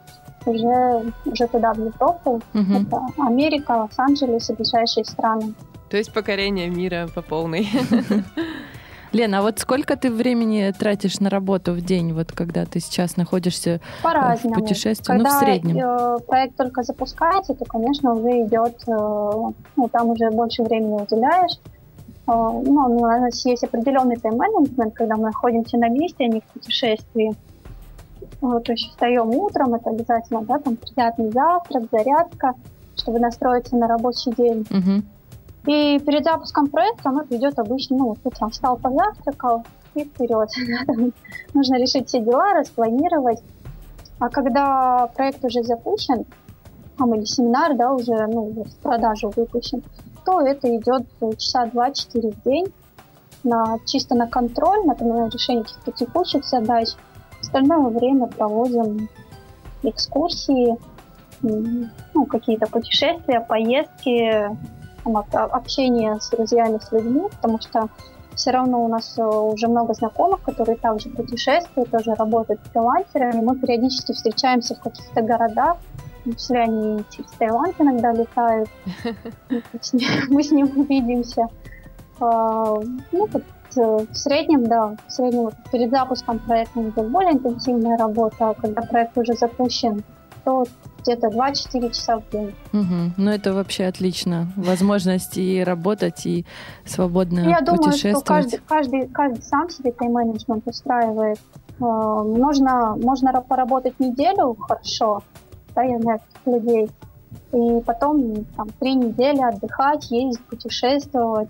уже, 0.45 1.11
уже 1.25 1.47
туда, 1.47 1.73
в 1.73 1.79
Европу. 1.79 2.41
Угу. 2.53 2.73
Это 2.81 3.01
Америка, 3.17 3.71
Лос-Анджелес 3.71 4.51
и 4.51 4.53
ближайшие 4.53 5.03
страны. 5.03 5.55
То 5.89 5.97
есть 5.97 6.13
покорение 6.13 6.69
мира 6.69 7.09
по 7.13 7.23
полной. 7.23 7.67
Лена, 9.13 9.39
а 9.39 9.41
вот 9.43 9.59
сколько 9.59 9.95
ты 9.95 10.11
времени 10.11 10.73
тратишь 10.77 11.19
на 11.19 11.29
работу 11.29 11.73
в 11.73 11.81
день, 11.81 12.13
вот 12.13 12.31
когда 12.31 12.65
ты 12.65 12.79
сейчас 12.79 13.15
находишься 13.15 13.79
по 14.01 14.09
в 14.09 14.53
путешествии, 14.53 15.05
когда, 15.05 15.29
ну, 15.29 15.35
в 15.35 15.39
среднем? 15.39 15.77
Э, 15.77 16.19
проект 16.27 16.57
только 16.57 16.83
запускается, 16.83 17.53
то, 17.53 17.63
конечно, 17.65 18.13
уже 18.13 18.43
идет, 18.43 18.75
э, 18.87 19.51
ну, 19.75 19.87
там 19.89 20.09
уже 20.09 20.31
больше 20.31 20.63
времени 20.63 21.01
уделяешь. 21.01 21.59
Э, 22.27 22.31
ну, 22.31 22.85
у 22.85 22.99
нас 23.01 23.45
есть 23.45 23.63
определенный 23.63 24.17
тайм-менеджмент, 24.17 24.95
когда 24.95 25.15
мы 25.15 25.25
находимся 25.25 25.77
на 25.77 25.89
месте, 25.89 26.25
а 26.25 26.27
не 26.27 26.41
в 26.41 26.45
путешествии. 26.45 27.35
Вот, 28.41 28.63
то 28.63 28.71
есть 28.71 28.89
встаем 28.89 29.29
утром, 29.29 29.75
это 29.75 29.91
обязательно, 29.91 30.41
да, 30.41 30.57
там 30.57 30.75
приятный 30.75 31.31
завтрак, 31.31 31.83
зарядка, 31.91 32.53
чтобы 32.95 33.19
настроиться 33.19 33.75
на 33.75 33.87
рабочий 33.87 34.31
день. 34.31 34.65
Угу. 34.69 35.03
И 35.65 35.99
перед 35.99 36.25
запуском 36.25 36.67
проекта 36.67 37.09
оно 37.09 37.23
идет 37.29 37.57
обычно, 37.57 37.97
ну, 37.97 38.15
утром 38.25 38.49
встал, 38.49 38.77
позавтракал 38.77 39.63
и 39.95 40.03
вперед. 40.03 40.49
Нужно 41.53 41.75
решить 41.75 42.07
все 42.07 42.19
дела, 42.19 42.53
распланировать. 42.53 43.41
А 44.19 44.29
когда 44.29 45.07
проект 45.15 45.43
уже 45.45 45.63
запущен, 45.63 46.25
там, 46.97 47.15
или 47.15 47.25
семинар, 47.25 47.75
да, 47.75 47.93
уже, 47.93 48.27
ну, 48.27 48.51
в 48.63 48.75
продажу 48.81 49.31
выпущен, 49.35 49.83
то 50.25 50.41
это 50.41 50.75
идет 50.75 51.05
часа 51.37 51.65
два-четыре 51.65 52.31
в 52.31 52.43
день 52.43 52.67
на, 53.43 53.77
чисто 53.85 54.15
на 54.15 54.27
контроль, 54.27 54.85
например, 54.85 55.29
решение 55.29 55.63
каких-то 55.63 55.91
текущих 55.91 56.45
задач. 56.45 56.89
Остальное 57.41 57.89
время 57.89 58.27
проводим 58.27 59.09
экскурсии, 59.81 60.77
ну, 61.41 62.25
какие-то 62.25 62.67
путешествия, 62.67 63.41
поездки, 63.41 64.49
общение 65.05 66.19
с 66.19 66.29
друзьями, 66.29 66.79
с 66.79 66.91
людьми, 66.91 67.23
потому 67.41 67.59
что 67.61 67.89
все 68.35 68.51
равно 68.51 68.83
у 68.83 68.87
нас 68.87 69.17
э, 69.17 69.23
уже 69.23 69.67
много 69.67 69.93
знакомых, 69.93 70.41
которые 70.41 70.75
также 70.77 71.09
путешествуют, 71.09 71.91
тоже 71.91 72.15
работают 72.15 72.61
фрилансерами. 72.71 73.41
Мы 73.41 73.55
периодически 73.57 74.13
встречаемся 74.13 74.75
в 74.75 74.79
каких-то 74.79 75.21
городах, 75.21 75.77
числе 76.31 76.61
они 76.61 77.03
через 77.11 77.29
Таиланд 77.31 77.75
иногда 77.79 78.11
летают. 78.13 78.69
Мы 80.29 80.43
с 80.43 80.51
ним 80.51 80.71
увидимся. 80.75 81.47
А, 82.19 82.75
ну, 83.11 83.27
э, 83.27 83.39
в 83.77 84.15
среднем, 84.15 84.65
да, 84.65 84.95
в 85.07 85.11
среднем 85.11 85.49
перед 85.71 85.91
запуском 85.91 86.39
проекта 86.39 86.81
идет 86.81 87.09
более 87.09 87.33
интенсивная 87.33 87.97
работа, 87.97 88.49
а 88.49 88.53
когда 88.53 88.81
проект 88.81 89.17
уже 89.17 89.33
запущен, 89.33 90.03
то 90.43 90.65
где-то 91.01 91.27
2-4 91.27 91.89
часа 91.91 92.19
в 92.19 92.29
день. 92.31 92.55
Угу. 92.71 93.13
Ну, 93.17 93.31
это 93.31 93.53
вообще 93.53 93.85
отлично. 93.85 94.47
Возможность 94.55 95.37
и 95.37 95.63
работать, 95.63 96.25
и 96.25 96.45
свободно 96.85 97.39
Я 97.39 97.59
путешествовать. 97.59 97.65
думаю, 97.65 97.93
что 97.97 98.21
каждый, 98.21 98.59
каждый, 98.67 99.07
каждый 99.09 99.43
сам 99.43 99.69
себе 99.69 99.91
тайм-менеджмент 99.91 100.67
устраивает. 100.67 101.39
Э, 101.79 101.83
можно, 101.83 102.95
можно 103.01 103.41
поработать 103.41 103.99
неделю 103.99 104.55
хорошо, 104.59 105.21
да, 105.75 105.83
я 105.83 105.99
знаю 105.99 106.19
людей, 106.45 106.89
и 107.51 107.81
потом 107.85 108.45
там 108.55 108.69
три 108.79 108.95
недели 108.95 109.41
отдыхать, 109.41 110.09
ездить, 110.11 110.43
путешествовать, 110.45 111.49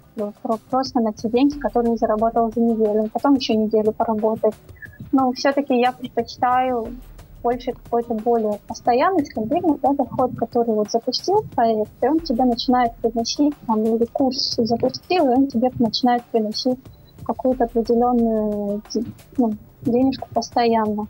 просто 0.69 0.99
на 0.99 1.13
те 1.13 1.29
деньги, 1.29 1.57
которые 1.57 1.97
заработал 1.97 2.51
за 2.53 2.59
неделю. 2.59 3.09
Потом 3.11 3.35
еще 3.35 3.55
неделю 3.55 3.91
поработать. 3.91 4.53
Но 5.11 5.31
все-таки 5.31 5.79
я 5.79 5.91
предпочитаю 5.91 6.87
больше 7.43 7.73
какой-то 7.73 8.13
более 8.15 8.59
постоянный, 8.67 9.25
стабильный 9.25 9.77
да, 9.81 9.93
доход, 9.93 10.31
который 10.37 10.73
вот 10.73 10.89
запустил 10.89 11.43
проект, 11.53 11.91
и 12.01 12.07
он 12.07 12.19
тебе 12.21 12.45
начинает 12.45 12.95
приносить, 12.95 13.53
там, 13.67 13.83
или 13.83 14.05
курс 14.05 14.55
запустил, 14.57 15.25
и 15.25 15.35
он 15.35 15.47
тебе 15.47 15.69
начинает 15.77 16.23
приносить 16.25 16.79
какую-то 17.25 17.65
определенную 17.65 18.81
ну, 19.37 19.53
денежку 19.81 20.27
постоянно. 20.33 21.07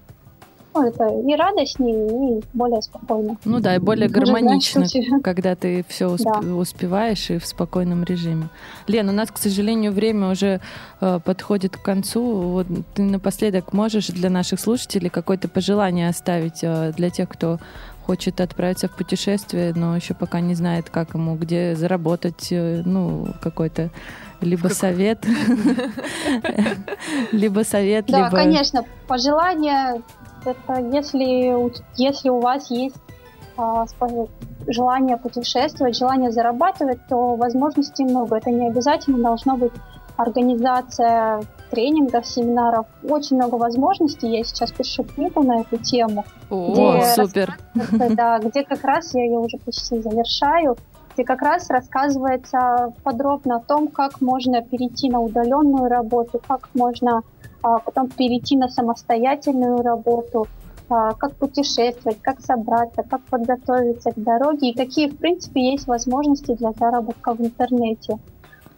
Ну, 0.73 0.87
это 0.87 1.07
и 1.07 1.35
радостнее, 1.35 2.39
и 2.39 2.43
более 2.53 2.81
спокойно. 2.81 3.37
Ну 3.45 3.59
да, 3.59 3.75
и 3.75 3.79
более 3.79 4.09
гармонично, 4.09 4.85
когда 5.23 5.55
ты 5.55 5.85
все 5.87 6.05
усп- 6.05 6.41
да. 6.41 6.55
успеваешь 6.55 7.29
и 7.29 7.37
в 7.37 7.45
спокойном 7.45 8.03
режиме. 8.03 8.49
Лен, 8.87 9.09
у 9.09 9.11
нас, 9.11 9.29
к 9.29 9.37
сожалению, 9.37 9.91
время 9.91 10.31
уже 10.31 10.61
э, 10.99 11.19
подходит 11.23 11.77
к 11.77 11.81
концу. 11.81 12.23
Вот 12.23 12.67
ты 12.95 13.03
напоследок 13.03 13.73
можешь 13.73 14.07
для 14.07 14.29
наших 14.29 14.59
слушателей 14.59 15.09
какое-то 15.09 15.47
пожелание 15.47 16.09
оставить 16.09 16.63
э, 16.63 16.91
для 16.95 17.09
тех, 17.11 17.29
кто 17.29 17.59
хочет 18.05 18.41
отправиться 18.41 18.87
в 18.87 18.95
путешествие, 18.95 19.73
но 19.75 19.95
еще 19.95 20.13
пока 20.13 20.39
не 20.39 20.55
знает, 20.55 20.89
как 20.89 21.13
ему, 21.13 21.35
где 21.35 21.75
заработать, 21.75 22.47
э, 22.51 22.81
ну, 22.83 23.27
какой-то 23.41 23.91
либо 24.41 24.67
совет, 24.67 25.25
либо 27.31 27.61
совет, 27.63 28.09
либо... 28.09 28.29
Да, 28.29 28.29
конечно, 28.29 28.83
пожелание 29.07 30.01
это 30.45 30.79
если, 30.79 31.71
если 31.95 32.29
у 32.29 32.39
вас 32.39 32.69
есть 32.71 32.95
а, 33.57 33.85
желание 34.67 35.17
путешествовать, 35.17 35.97
желание 35.97 36.31
зарабатывать, 36.31 36.99
то 37.07 37.35
возможностей 37.35 38.03
много. 38.03 38.37
Это 38.37 38.49
не 38.49 38.67
обязательно 38.67 39.19
должно 39.19 39.57
быть 39.57 39.73
организация 40.17 41.41
тренингов, 41.69 42.25
семинаров. 42.25 42.85
Очень 43.03 43.37
много 43.37 43.55
возможностей. 43.55 44.29
Я 44.29 44.43
сейчас 44.43 44.71
пишу 44.71 45.03
книгу 45.03 45.43
на 45.43 45.61
эту 45.61 45.77
тему. 45.77 46.23
О, 46.49 46.71
где 46.71 47.05
супер! 47.15 47.57
Да, 48.11 48.39
где 48.39 48.63
как 48.63 48.83
раз 48.83 49.13
я 49.15 49.25
ее 49.25 49.39
уже 49.39 49.57
почти 49.57 50.01
завершаю, 50.01 50.77
где 51.13 51.23
как 51.23 51.41
раз 51.41 51.69
рассказывается 51.69 52.93
подробно 53.03 53.57
о 53.57 53.59
том, 53.59 53.87
как 53.87 54.21
можно 54.21 54.61
перейти 54.61 55.09
на 55.09 55.19
удаленную 55.19 55.89
работу, 55.89 56.41
как 56.47 56.69
можно 56.73 57.23
потом 57.79 58.09
перейти 58.09 58.57
на 58.57 58.67
самостоятельную 58.67 59.77
работу, 59.77 60.47
а, 60.89 61.13
как 61.13 61.35
путешествовать, 61.35 62.21
как 62.21 62.41
собраться, 62.41 63.03
как 63.03 63.21
подготовиться 63.23 64.11
к 64.11 64.21
дороге 64.21 64.69
и 64.69 64.77
какие, 64.77 65.09
в 65.09 65.17
принципе, 65.17 65.71
есть 65.71 65.87
возможности 65.87 66.53
для 66.55 66.73
заработка 66.73 67.33
в 67.33 67.41
интернете. 67.41 68.19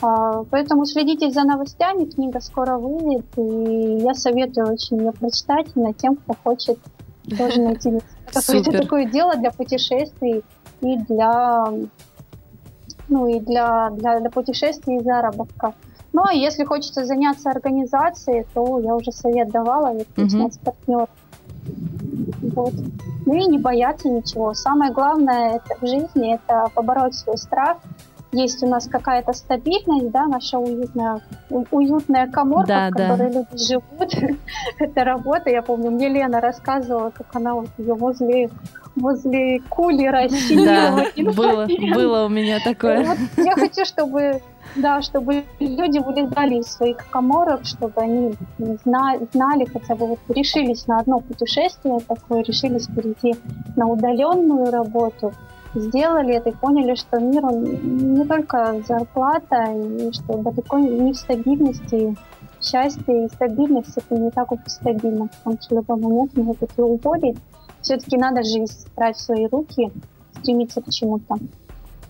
А, 0.02 0.44
поэтому 0.44 0.86
следите 0.86 1.32
за 1.32 1.44
новостями, 1.44 2.06
книга 2.06 2.40
скоро 2.42 2.78
выйдет, 2.78 3.26
и 3.38 4.04
я 4.04 4.14
советую 4.14 4.74
очень 4.74 4.98
ее 4.98 5.12
прочитать 5.14 5.68
именно 5.76 5.94
тем, 5.94 6.16
кто 6.16 6.34
хочет 6.44 6.80
тоже 7.38 7.62
найти 7.62 8.00
какое-то 8.34 8.72
такое 8.72 9.06
дело 9.06 9.36
для 9.36 9.52
путешествий 9.52 10.44
и 10.82 10.98
для 10.98 11.66
ну 13.08 13.28
и 13.28 13.40
для, 13.40 13.92
для, 13.92 14.20
для 14.20 14.30
путешествий 14.30 14.98
и 14.98 15.04
заработка. 15.04 15.74
Ну, 16.16 16.24
а 16.24 16.34
если 16.34 16.64
хочется 16.64 17.04
заняться 17.04 17.50
организацией, 17.50 18.46
то 18.54 18.80
я 18.80 18.96
уже 18.96 19.12
совет 19.12 19.50
давала, 19.50 19.94
ведь 19.94 20.34
угу. 20.34 20.50
партнер. 20.64 21.08
Вот. 22.56 22.74
Ну 23.26 23.34
и 23.34 23.46
не 23.48 23.60
бояться 23.60 24.08
ничего. 24.08 24.54
Самое 24.54 24.94
главное 24.94 25.56
это 25.58 25.76
в 25.82 25.86
жизни 25.86 26.36
это 26.36 26.68
побороть 26.74 27.16
свой 27.16 27.38
страх. 27.38 27.80
Есть 28.32 28.64
у 28.64 28.68
нас 28.68 28.88
какая-то 28.88 29.34
стабильность, 29.34 30.10
да, 30.12 30.28
наша 30.28 30.58
уютная, 30.58 31.20
уютная 31.50 32.28
коморка, 32.32 32.68
да, 32.68 32.90
в 32.90 32.92
которой 32.94 33.34
да. 33.34 33.40
люди 33.40 33.68
живут. 33.68 34.40
это 34.80 35.04
работа. 35.04 35.50
Я 35.50 35.62
помню, 35.64 35.92
мне 35.92 36.08
Лена 36.08 36.40
рассказывала, 36.40 37.10
как 37.10 37.28
она 37.36 37.56
вот 37.56 37.68
ее 37.78 37.94
возле 37.94 38.50
возле 38.96 39.60
кули 39.68 40.08
рассчитывала. 40.08 41.04
Да, 41.14 41.32
было, 41.34 41.68
было 41.94 42.26
у 42.26 42.30
меня 42.30 42.60
такое. 42.64 43.04
Вот 43.04 43.18
я 43.36 43.54
хочу, 43.56 43.84
чтобы 43.84 44.42
да, 44.76 45.02
чтобы 45.02 45.44
люди 45.60 46.00
вылезали 46.00 46.60
из 46.60 46.68
своих 46.68 46.98
коморок, 47.10 47.66
чтобы 47.66 47.94
они 48.02 48.34
знали, 48.84 49.28
знали 49.34 49.66
хотя 49.66 49.96
бы 49.96 50.08
вот 50.08 50.20
решились 50.30 50.88
на 50.88 51.00
одно 51.00 51.20
путешествие 51.20 52.00
такое, 52.00 52.44
решились 52.44 52.88
перейти 52.88 53.36
на 53.76 53.88
удаленную 53.88 54.72
работу, 54.72 55.34
сделали 55.74 56.36
это 56.36 56.50
и 56.50 56.54
поняли, 56.54 56.96
что 56.96 57.20
мир 57.20 57.46
он 57.46 57.64
не 58.16 58.26
только 58.26 58.82
зарплата, 58.88 59.72
и 59.74 60.12
что 60.14 60.38
далеко 60.38 60.78
не 60.80 61.14
в 61.14 61.18
стабильности, 61.18 62.16
счастье 62.62 63.26
и 63.26 63.30
стабильность 63.30 63.98
это 63.98 64.16
не 64.16 64.32
так 64.32 64.52
уж 64.52 64.60
и 64.66 64.70
стабильно, 64.70 65.28
потому 65.28 65.62
что 65.62 65.76
в 65.76 65.78
любой 65.80 65.98
момент 65.98 66.36
может 66.36 66.64
это 66.64 66.84
уволить. 66.84 67.38
Все-таки 67.82 68.18
надо 68.18 68.44
жизнь 68.44 68.88
брать 68.96 69.16
в 69.18 69.22
свои 69.22 69.48
руки, 69.48 69.92
стремиться 70.40 70.82
к 70.82 70.90
чему-то. 70.90 71.38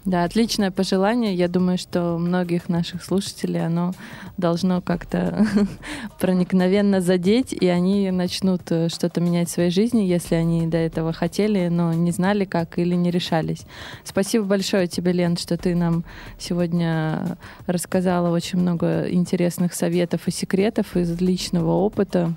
Да, 0.06 0.24
отличное 0.24 0.70
пожелание. 0.70 1.34
Я 1.34 1.48
думаю, 1.48 1.80
что 1.80 2.20
многих 2.20 2.70
наших 2.70 3.04
слушателей 3.04 3.66
оно 3.66 3.92
должно 4.38 4.80
как-то 4.80 5.48
проникновенно 6.20 7.02
задеть, 7.02 7.54
и 7.54 7.68
они 7.68 8.12
начнут 8.12 8.62
э, 8.70 8.90
что-то 8.90 9.20
менять 9.20 9.50
в 9.50 9.54
своей 9.54 9.72
жизни, 9.72 10.04
если 10.04 10.36
они 10.36 10.68
до 10.68 10.78
этого 10.78 11.12
хотели, 11.12 11.70
но 11.70 11.92
не 11.94 12.12
знали 12.12 12.46
как 12.46 12.78
или 12.78 12.94
не 12.94 13.10
решались. 13.10 13.66
Спасибо 14.04 14.46
большое 14.46 14.86
тебе, 14.86 15.12
Лен, 15.12 15.38
что 15.38 15.58
ты 15.58 15.74
нам 15.74 16.04
сегодня 16.38 17.36
рассказала 17.66 18.30
очень 18.30 18.60
много 18.60 19.10
интересных 19.10 19.74
советов 19.74 20.28
и 20.28 20.32
секретов 20.32 20.96
из 20.96 21.20
личного 21.20 21.72
опыта. 21.72 22.32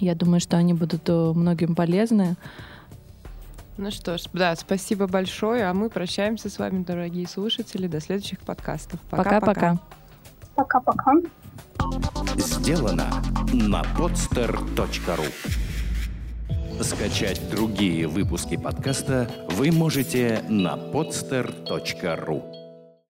Я 0.00 0.14
думаю, 0.14 0.40
что 0.40 0.56
они 0.56 0.72
будут 0.72 1.02
э, 1.08 1.32
многим 1.34 1.74
полезны. 1.74 2.36
Ну 3.76 3.90
что 3.90 4.18
ж, 4.18 4.22
да, 4.32 4.54
спасибо 4.54 5.06
большое, 5.06 5.68
а 5.68 5.74
мы 5.74 5.90
прощаемся 5.90 6.48
с 6.48 6.58
вами, 6.58 6.84
дорогие 6.84 7.26
слушатели, 7.26 7.88
до 7.88 8.00
следующих 8.00 8.38
подкастов. 8.40 9.00
Пока-пока. 9.10 9.78
Пока-пока. 10.54 11.14
Сделано 12.36 13.10
на 13.52 13.82
podster.ru 13.98 15.24
Скачать 16.82 17.40
другие 17.50 18.06
выпуски 18.06 18.56
подкаста 18.56 19.30
вы 19.50 19.70
можете 19.70 20.44
на 20.48 20.76
podster.ru 20.76 22.63